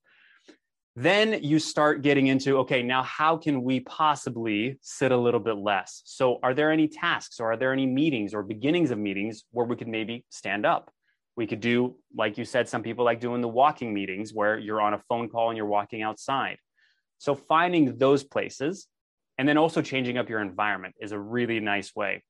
Then 0.96 1.42
you 1.44 1.60
start 1.60 2.02
getting 2.02 2.28
into 2.28 2.58
okay 2.60 2.84
now 2.84 3.04
how 3.04 3.38
can 3.38 3.64
we 3.64 3.80
possibly 3.82 4.78
sit 4.82 5.12
a 5.12 5.18
little 5.18 5.40
bit 5.40 5.58
less? 5.58 6.02
So 6.06 6.40
are 6.44 6.54
there 6.54 6.72
any 6.72 6.88
tasks 6.88 7.40
or 7.40 7.52
are 7.52 7.58
there 7.58 7.72
any 7.72 7.86
meetings 7.86 8.34
or 8.34 8.44
beginnings 8.44 8.92
of 8.92 8.98
meetings 8.98 9.44
where 9.52 9.66
we 9.66 9.76
could 9.76 9.88
maybe 9.88 10.26
stand 10.30 10.66
up? 10.66 10.92
We 11.36 11.48
could 11.48 11.62
do 11.62 11.96
like 12.16 12.38
you 12.38 12.46
said 12.46 12.68
some 12.68 12.84
people 12.84 13.06
like 13.06 13.22
doing 13.22 13.42
the 13.42 13.48
walking 13.48 13.94
meetings 13.94 14.34
where 14.34 14.58
you're 14.58 14.82
on 14.82 14.94
a 14.94 15.02
phone 15.08 15.30
call 15.30 15.50
and 15.50 15.58
you're 15.58 15.66
walking 15.68 16.02
outside. 16.02 16.58
So 17.18 17.36
finding 17.36 17.98
those 17.98 18.24
places 18.24 18.88
and 19.38 19.48
then 19.48 19.58
also 19.58 19.82
changing 19.82 20.18
up 20.18 20.30
your 20.30 20.42
environment 20.42 20.96
is 21.00 21.14
a 21.14 21.20
really 21.20 21.62
nice 21.62 21.96
way. 21.96 22.24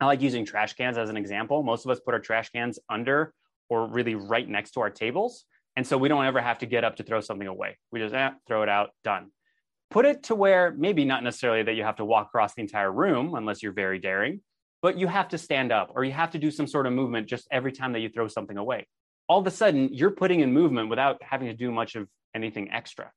I 0.00 0.06
like 0.06 0.20
using 0.20 0.44
trash 0.44 0.74
cans 0.74 0.98
as 0.98 1.10
an 1.10 1.16
example. 1.16 1.62
Most 1.62 1.84
of 1.84 1.90
us 1.90 2.00
put 2.00 2.14
our 2.14 2.20
trash 2.20 2.50
cans 2.50 2.78
under 2.88 3.34
or 3.68 3.86
really 3.86 4.14
right 4.14 4.48
next 4.48 4.72
to 4.72 4.80
our 4.80 4.90
tables. 4.90 5.44
And 5.76 5.86
so 5.86 5.98
we 5.98 6.08
don't 6.08 6.24
ever 6.24 6.40
have 6.40 6.58
to 6.58 6.66
get 6.66 6.84
up 6.84 6.96
to 6.96 7.02
throw 7.02 7.20
something 7.20 7.48
away. 7.48 7.78
We 7.90 8.00
just 8.00 8.14
eh, 8.14 8.30
throw 8.46 8.62
it 8.62 8.68
out, 8.68 8.90
done. 9.02 9.30
Put 9.90 10.06
it 10.06 10.24
to 10.24 10.34
where 10.34 10.74
maybe 10.76 11.04
not 11.04 11.22
necessarily 11.22 11.62
that 11.64 11.74
you 11.74 11.84
have 11.84 11.96
to 11.96 12.04
walk 12.04 12.28
across 12.28 12.54
the 12.54 12.62
entire 12.62 12.90
room 12.90 13.34
unless 13.34 13.62
you're 13.62 13.72
very 13.72 13.98
daring, 13.98 14.40
but 14.82 14.98
you 14.98 15.06
have 15.06 15.28
to 15.28 15.38
stand 15.38 15.72
up 15.72 15.92
or 15.94 16.04
you 16.04 16.12
have 16.12 16.30
to 16.32 16.38
do 16.38 16.50
some 16.50 16.66
sort 16.66 16.86
of 16.86 16.92
movement 16.92 17.28
just 17.28 17.46
every 17.50 17.72
time 17.72 17.92
that 17.92 18.00
you 18.00 18.08
throw 18.08 18.28
something 18.28 18.56
away. 18.56 18.86
All 19.28 19.40
of 19.40 19.46
a 19.46 19.50
sudden, 19.50 19.88
you're 19.92 20.10
putting 20.10 20.40
in 20.40 20.52
movement 20.52 20.90
without 20.90 21.22
having 21.22 21.48
to 21.48 21.54
do 21.54 21.70
much 21.70 21.94
of 21.96 22.08
anything 22.34 22.70
extra. 22.70 23.10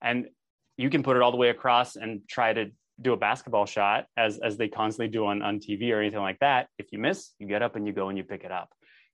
And 0.00 0.28
you 0.76 0.90
can 0.90 1.02
put 1.02 1.16
it 1.16 1.22
all 1.22 1.30
the 1.30 1.36
way 1.36 1.50
across 1.50 1.96
and 1.96 2.20
try 2.28 2.52
to 2.52 2.66
do 3.00 3.12
a 3.12 3.16
basketball 3.16 3.66
shot 3.66 4.06
as 4.16 4.38
as 4.38 4.56
they 4.56 4.68
constantly 4.68 5.08
do 5.08 5.26
on, 5.26 5.42
on 5.42 5.60
TV 5.60 5.92
or 5.92 6.00
anything 6.00 6.20
like 6.20 6.38
that. 6.40 6.68
If 6.78 6.92
you 6.92 6.98
miss, 6.98 7.32
you 7.38 7.46
get 7.46 7.62
up 7.62 7.76
and 7.76 7.86
you 7.86 7.92
go 7.92 8.08
and 8.08 8.18
you 8.18 8.24
pick 8.24 8.44
it 8.44 8.52
up. 8.52 8.70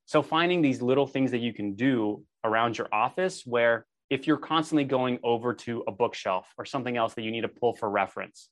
So 0.06 0.22
finding 0.22 0.62
these 0.62 0.82
little 0.82 1.06
things 1.06 1.30
that 1.30 1.38
you 1.38 1.52
can 1.52 1.74
do 1.74 2.24
around 2.44 2.76
your 2.78 2.88
office 2.92 3.42
where 3.44 3.86
if 4.10 4.26
you're 4.26 4.36
constantly 4.36 4.84
going 4.84 5.18
over 5.22 5.54
to 5.54 5.82
a 5.88 5.92
bookshelf 5.92 6.46
or 6.58 6.64
something 6.64 6.96
else 6.96 7.14
that 7.14 7.22
you 7.22 7.30
need 7.30 7.40
to 7.42 7.48
pull 7.48 7.72
for 7.72 7.88
reference, 7.88 8.48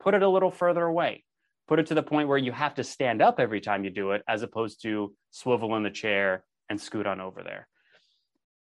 put 0.00 0.14
it 0.14 0.22
a 0.22 0.28
little 0.28 0.50
further 0.50 0.84
away 0.84 1.24
put 1.72 1.78
it 1.78 1.86
to 1.86 1.94
the 1.94 2.02
point 2.02 2.28
where 2.28 2.38
you 2.38 2.52
have 2.52 2.74
to 2.74 2.84
stand 2.84 3.22
up 3.22 3.40
every 3.40 3.60
time 3.60 3.84
you 3.84 3.90
do 3.90 4.12
it, 4.12 4.22
as 4.28 4.42
opposed 4.42 4.82
to 4.82 5.14
swivel 5.30 5.74
in 5.76 5.82
the 5.82 5.90
chair 5.90 6.44
and 6.68 6.80
scoot 6.80 7.06
on 7.06 7.20
over 7.20 7.42
there. 7.42 7.68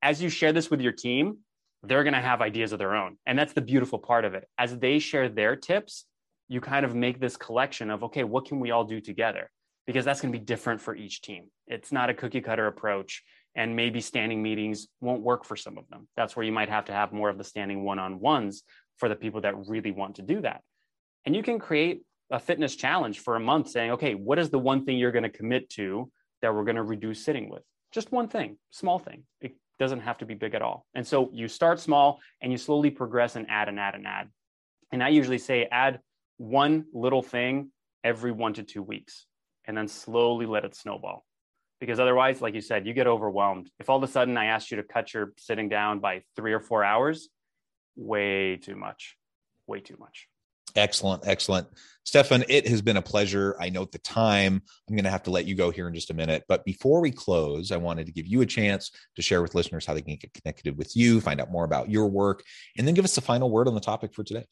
As 0.01 0.21
you 0.21 0.29
share 0.29 0.53
this 0.53 0.69
with 0.69 0.81
your 0.81 0.91
team, 0.91 1.37
they're 1.83 2.03
going 2.03 2.13
to 2.13 2.19
have 2.19 2.41
ideas 2.41 2.73
of 2.73 2.79
their 2.79 2.95
own. 2.95 3.17
And 3.25 3.37
that's 3.37 3.53
the 3.53 3.61
beautiful 3.61 3.99
part 3.99 4.25
of 4.25 4.33
it. 4.33 4.47
As 4.57 4.77
they 4.77 4.99
share 4.99 5.29
their 5.29 5.55
tips, 5.55 6.05
you 6.47 6.61
kind 6.61 6.85
of 6.85 6.95
make 6.95 7.19
this 7.19 7.37
collection 7.37 7.89
of, 7.89 8.03
okay, 8.03 8.23
what 8.23 8.45
can 8.45 8.59
we 8.59 8.71
all 8.71 8.83
do 8.83 8.99
together? 8.99 9.49
Because 9.89 10.05
that's 10.05 10.21
going 10.21 10.31
to 10.31 10.37
be 10.37 10.45
different 10.45 10.81
for 10.81 10.95
each 10.95 11.23
team. 11.23 11.45
It's 11.65 11.91
not 11.91 12.11
a 12.11 12.13
cookie 12.13 12.41
cutter 12.41 12.67
approach. 12.67 13.23
And 13.55 13.75
maybe 13.75 14.01
standing 14.01 14.43
meetings 14.43 14.87
won't 15.01 15.23
work 15.23 15.45
for 15.45 15.55
some 15.55 15.79
of 15.79 15.89
them. 15.89 16.07
That's 16.15 16.35
where 16.35 16.45
you 16.45 16.51
might 16.51 16.69
have 16.69 16.85
to 16.85 16.93
have 16.93 17.11
more 17.11 17.27
of 17.27 17.39
the 17.39 17.43
standing 17.43 17.83
one 17.83 17.97
on 17.97 18.19
ones 18.19 18.61
for 18.97 19.09
the 19.09 19.15
people 19.15 19.41
that 19.41 19.67
really 19.67 19.89
want 19.89 20.17
to 20.17 20.21
do 20.21 20.41
that. 20.41 20.61
And 21.25 21.35
you 21.35 21.41
can 21.41 21.57
create 21.57 22.03
a 22.29 22.39
fitness 22.39 22.75
challenge 22.75 23.17
for 23.21 23.35
a 23.35 23.39
month 23.39 23.69
saying, 23.69 23.93
okay, 23.93 24.13
what 24.13 24.37
is 24.37 24.51
the 24.51 24.59
one 24.59 24.85
thing 24.85 24.99
you're 24.99 25.11
going 25.11 25.23
to 25.23 25.29
commit 25.29 25.71
to 25.71 26.11
that 26.43 26.53
we're 26.53 26.65
going 26.65 26.75
to 26.75 26.83
reduce 26.83 27.25
sitting 27.25 27.49
with? 27.49 27.63
Just 27.91 28.11
one 28.11 28.27
thing, 28.27 28.59
small 28.69 28.99
thing. 28.99 29.23
It 29.41 29.55
doesn't 29.79 30.01
have 30.01 30.19
to 30.19 30.27
be 30.27 30.35
big 30.35 30.53
at 30.53 30.61
all. 30.61 30.85
And 30.93 31.07
so 31.07 31.31
you 31.33 31.47
start 31.47 31.79
small 31.79 32.19
and 32.41 32.51
you 32.51 32.59
slowly 32.59 32.91
progress 32.91 33.35
and 33.35 33.47
add 33.49 33.67
and 33.67 33.79
add 33.79 33.95
and 33.95 34.05
add. 34.05 34.29
And 34.91 35.03
I 35.03 35.09
usually 35.09 35.39
say 35.39 35.67
add 35.71 35.99
one 36.37 36.85
little 36.93 37.23
thing 37.23 37.71
every 38.03 38.31
one 38.31 38.53
to 38.53 38.61
two 38.61 38.83
weeks 38.83 39.25
and 39.69 39.77
then 39.77 39.87
slowly 39.87 40.47
let 40.47 40.65
it 40.65 40.75
snowball. 40.75 41.23
Because 41.79 41.99
otherwise, 41.99 42.41
like 42.41 42.55
you 42.55 42.61
said, 42.61 42.87
you 42.87 42.93
get 42.93 43.05
overwhelmed. 43.05 43.69
If 43.79 43.87
all 43.87 43.97
of 43.97 44.03
a 44.03 44.11
sudden 44.11 44.35
I 44.35 44.45
asked 44.45 44.71
you 44.71 44.77
to 44.77 44.83
cut 44.83 45.13
your 45.13 45.31
sitting 45.37 45.69
down 45.69 45.99
by 45.99 46.23
three 46.35 46.53
or 46.53 46.59
four 46.59 46.83
hours, 46.83 47.29
way 47.95 48.57
too 48.57 48.75
much, 48.75 49.15
way 49.67 49.79
too 49.79 49.95
much. 49.99 50.27
Excellent, 50.75 51.27
excellent. 51.27 51.67
Stefan, 52.03 52.45
it 52.49 52.67
has 52.67 52.81
been 52.81 52.97
a 52.97 53.01
pleasure. 53.01 53.55
I 53.61 53.69
note 53.69 53.91
the 53.91 53.99
time. 53.99 54.61
I'm 54.89 54.95
going 54.95 55.03
to 55.03 55.11
have 55.11 55.23
to 55.23 55.31
let 55.31 55.45
you 55.45 55.53
go 55.53 55.69
here 55.69 55.87
in 55.87 55.93
just 55.93 56.09
a 56.09 56.15
minute. 56.15 56.45
But 56.47 56.65
before 56.65 56.99
we 56.99 57.11
close, 57.11 57.71
I 57.71 57.77
wanted 57.77 58.07
to 58.07 58.11
give 58.11 58.25
you 58.25 58.41
a 58.41 58.47
chance 58.47 58.91
to 59.17 59.21
share 59.21 59.43
with 59.43 59.53
listeners 59.53 59.85
how 59.85 59.93
they 59.93 60.01
can 60.01 60.15
get 60.15 60.33
connected 60.33 60.79
with 60.79 60.95
you, 60.95 61.21
find 61.21 61.39
out 61.39 61.51
more 61.51 61.63
about 61.63 61.91
your 61.91 62.07
work, 62.07 62.43
and 62.75 62.87
then 62.87 62.95
give 62.95 63.05
us 63.05 63.13
the 63.13 63.21
final 63.21 63.51
word 63.51 63.67
on 63.67 63.75
the 63.75 63.79
topic 63.79 64.15
for 64.15 64.23
today. 64.23 64.45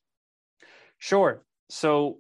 Sure. 0.99 1.43
So, 1.71 2.19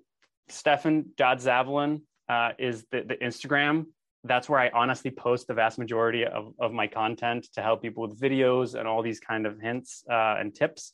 Stefan 0.49 1.11
dot 1.15 1.39
Zavalin 1.39 2.01
uh, 2.29 2.51
is 2.57 2.85
the, 2.91 3.01
the 3.01 3.15
Instagram. 3.15 3.85
That's 4.23 4.49
where 4.49 4.59
I 4.59 4.69
honestly 4.69 5.11
post 5.11 5.47
the 5.47 5.53
vast 5.53 5.77
majority 5.77 6.25
of, 6.25 6.53
of 6.59 6.73
my 6.73 6.87
content 6.87 7.47
to 7.53 7.61
help 7.61 7.81
people 7.81 8.07
with 8.07 8.19
videos 8.19 8.75
and 8.75 8.87
all 8.87 9.01
these 9.01 9.19
kind 9.19 9.45
of 9.45 9.59
hints 9.59 10.03
uh, 10.09 10.35
and 10.39 10.53
tips 10.53 10.93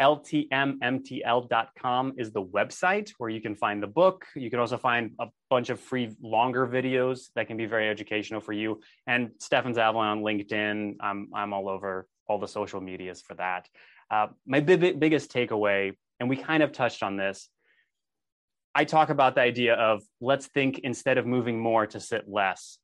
ltmmtl.com 0.00 1.32
is 2.18 2.32
the 2.32 2.42
website 2.42 3.12
where 3.18 3.30
you 3.30 3.40
can 3.40 3.54
find 3.54 3.82
the 3.82 3.86
book. 3.86 4.26
You 4.34 4.50
can 4.50 4.58
also 4.58 4.76
find 4.76 5.12
a 5.18 5.28
bunch 5.48 5.70
of 5.70 5.80
free 5.80 6.14
longer 6.20 6.66
videos 6.66 7.28
that 7.34 7.46
can 7.46 7.56
be 7.56 7.64
very 7.66 7.88
educational 7.88 8.42
for 8.42 8.52
you. 8.52 8.82
And 9.06 9.30
Stefan 9.38 9.72
Zavalin 9.74 10.12
on 10.12 10.20
LinkedIn. 10.22 10.96
I'm, 11.00 11.30
I'm 11.34 11.54
all 11.54 11.68
over 11.68 12.06
all 12.28 12.38
the 12.38 12.48
social 12.48 12.80
medias 12.80 13.22
for 13.22 13.34
that. 13.34 13.68
Uh, 14.10 14.26
my 14.46 14.60
big, 14.60 15.00
biggest 15.00 15.32
takeaway, 15.32 15.92
and 16.20 16.28
we 16.28 16.36
kind 16.36 16.62
of 16.62 16.72
touched 16.72 17.02
on 17.02 17.16
this, 17.16 17.48
I 18.76 18.84
talk 18.84 19.08
about 19.08 19.34
the 19.34 19.40
idea 19.40 19.72
of 19.72 20.02
let's 20.20 20.48
think 20.48 20.80
instead 20.80 21.16
of 21.16 21.24
moving 21.24 21.58
more 21.58 21.86
to 21.86 21.98
sit 21.98 22.28
less. 22.28 22.76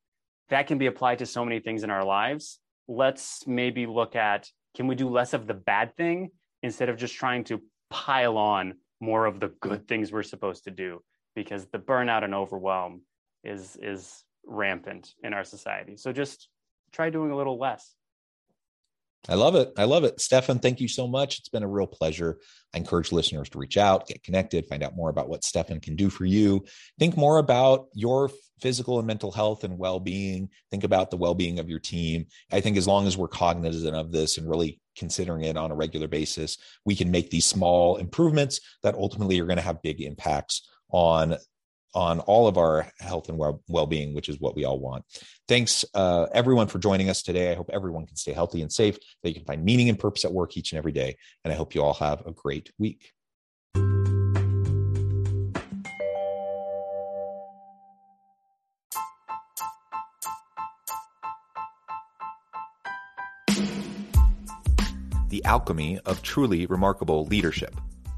That 0.48 0.66
can 0.66 0.78
be 0.78 0.86
applied 0.86 1.18
to 1.18 1.26
so 1.26 1.44
many 1.44 1.60
things 1.60 1.84
in 1.84 1.90
our 1.90 2.02
lives. 2.02 2.58
Let's 2.88 3.46
maybe 3.46 3.84
look 3.84 4.16
at 4.16 4.48
can 4.74 4.86
we 4.86 4.94
do 4.94 5.10
less 5.10 5.34
of 5.34 5.46
the 5.46 5.52
bad 5.52 5.94
thing 5.94 6.30
instead 6.62 6.88
of 6.88 6.96
just 6.96 7.14
trying 7.14 7.44
to 7.44 7.60
pile 7.90 8.38
on 8.38 8.76
more 9.00 9.26
of 9.26 9.38
the 9.38 9.48
good 9.60 9.86
things 9.86 10.10
we're 10.10 10.22
supposed 10.22 10.64
to 10.64 10.70
do 10.70 11.02
because 11.34 11.66
the 11.66 11.78
burnout 11.78 12.24
and 12.24 12.34
overwhelm 12.34 13.02
is 13.44 13.76
is 13.82 14.24
rampant 14.46 15.12
in 15.22 15.34
our 15.34 15.44
society 15.44 15.96
so 15.96 16.10
just 16.10 16.48
try 16.90 17.10
doing 17.10 17.32
a 17.32 17.36
little 17.36 17.58
less 17.58 17.94
I 19.28 19.34
love 19.34 19.54
it. 19.54 19.72
I 19.78 19.84
love 19.84 20.02
it. 20.02 20.20
Stefan, 20.20 20.58
thank 20.58 20.80
you 20.80 20.88
so 20.88 21.06
much. 21.06 21.38
It's 21.38 21.48
been 21.48 21.62
a 21.62 21.68
real 21.68 21.86
pleasure. 21.86 22.38
I 22.74 22.78
encourage 22.78 23.12
listeners 23.12 23.48
to 23.50 23.58
reach 23.58 23.76
out, 23.76 24.08
get 24.08 24.24
connected, 24.24 24.66
find 24.66 24.82
out 24.82 24.96
more 24.96 25.10
about 25.10 25.28
what 25.28 25.44
Stefan 25.44 25.78
can 25.80 25.94
do 25.94 26.10
for 26.10 26.24
you. 26.24 26.64
Think 26.98 27.16
more 27.16 27.38
about 27.38 27.86
your 27.94 28.30
physical 28.60 28.98
and 28.98 29.06
mental 29.06 29.30
health 29.30 29.62
and 29.62 29.78
well 29.78 30.00
being. 30.00 30.48
Think 30.70 30.82
about 30.82 31.10
the 31.10 31.16
well 31.16 31.34
being 31.34 31.60
of 31.60 31.68
your 31.68 31.78
team. 31.78 32.26
I 32.50 32.60
think 32.60 32.76
as 32.76 32.88
long 32.88 33.06
as 33.06 33.16
we're 33.16 33.28
cognizant 33.28 33.94
of 33.94 34.10
this 34.10 34.38
and 34.38 34.48
really 34.48 34.80
considering 34.96 35.44
it 35.44 35.56
on 35.56 35.70
a 35.70 35.76
regular 35.76 36.08
basis, 36.08 36.58
we 36.84 36.96
can 36.96 37.10
make 37.10 37.30
these 37.30 37.46
small 37.46 37.96
improvements 37.96 38.60
that 38.82 38.96
ultimately 38.96 39.38
are 39.38 39.46
going 39.46 39.56
to 39.56 39.62
have 39.62 39.82
big 39.82 40.00
impacts 40.00 40.68
on 40.90 41.36
on 41.94 42.20
all 42.20 42.46
of 42.46 42.56
our 42.56 42.90
health 42.98 43.28
and 43.28 43.38
well 43.38 43.86
being, 43.86 44.14
which 44.14 44.28
is 44.28 44.40
what 44.40 44.56
we 44.56 44.64
all 44.64 44.78
want. 44.78 45.04
Thanks, 45.48 45.84
uh, 45.94 46.26
everyone, 46.34 46.68
for 46.68 46.78
joining 46.78 47.10
us 47.10 47.22
today. 47.22 47.52
I 47.52 47.54
hope 47.54 47.70
everyone 47.72 48.06
can 48.06 48.16
stay 48.16 48.32
healthy 48.32 48.62
and 48.62 48.72
safe, 48.72 48.98
that 49.22 49.30
you 49.30 49.34
can 49.34 49.44
find 49.44 49.64
meaning 49.64 49.88
and 49.88 49.98
purpose 49.98 50.24
at 50.24 50.32
work 50.32 50.56
each 50.56 50.72
and 50.72 50.78
every 50.78 50.92
day. 50.92 51.16
And 51.44 51.52
I 51.52 51.56
hope 51.56 51.74
you 51.74 51.82
all 51.82 51.94
have 51.94 52.26
a 52.26 52.32
great 52.32 52.72
week. 52.78 53.12
The 65.28 65.42
alchemy 65.46 65.98
of 66.04 66.22
truly 66.22 66.66
remarkable 66.66 67.24
leadership 67.24 67.74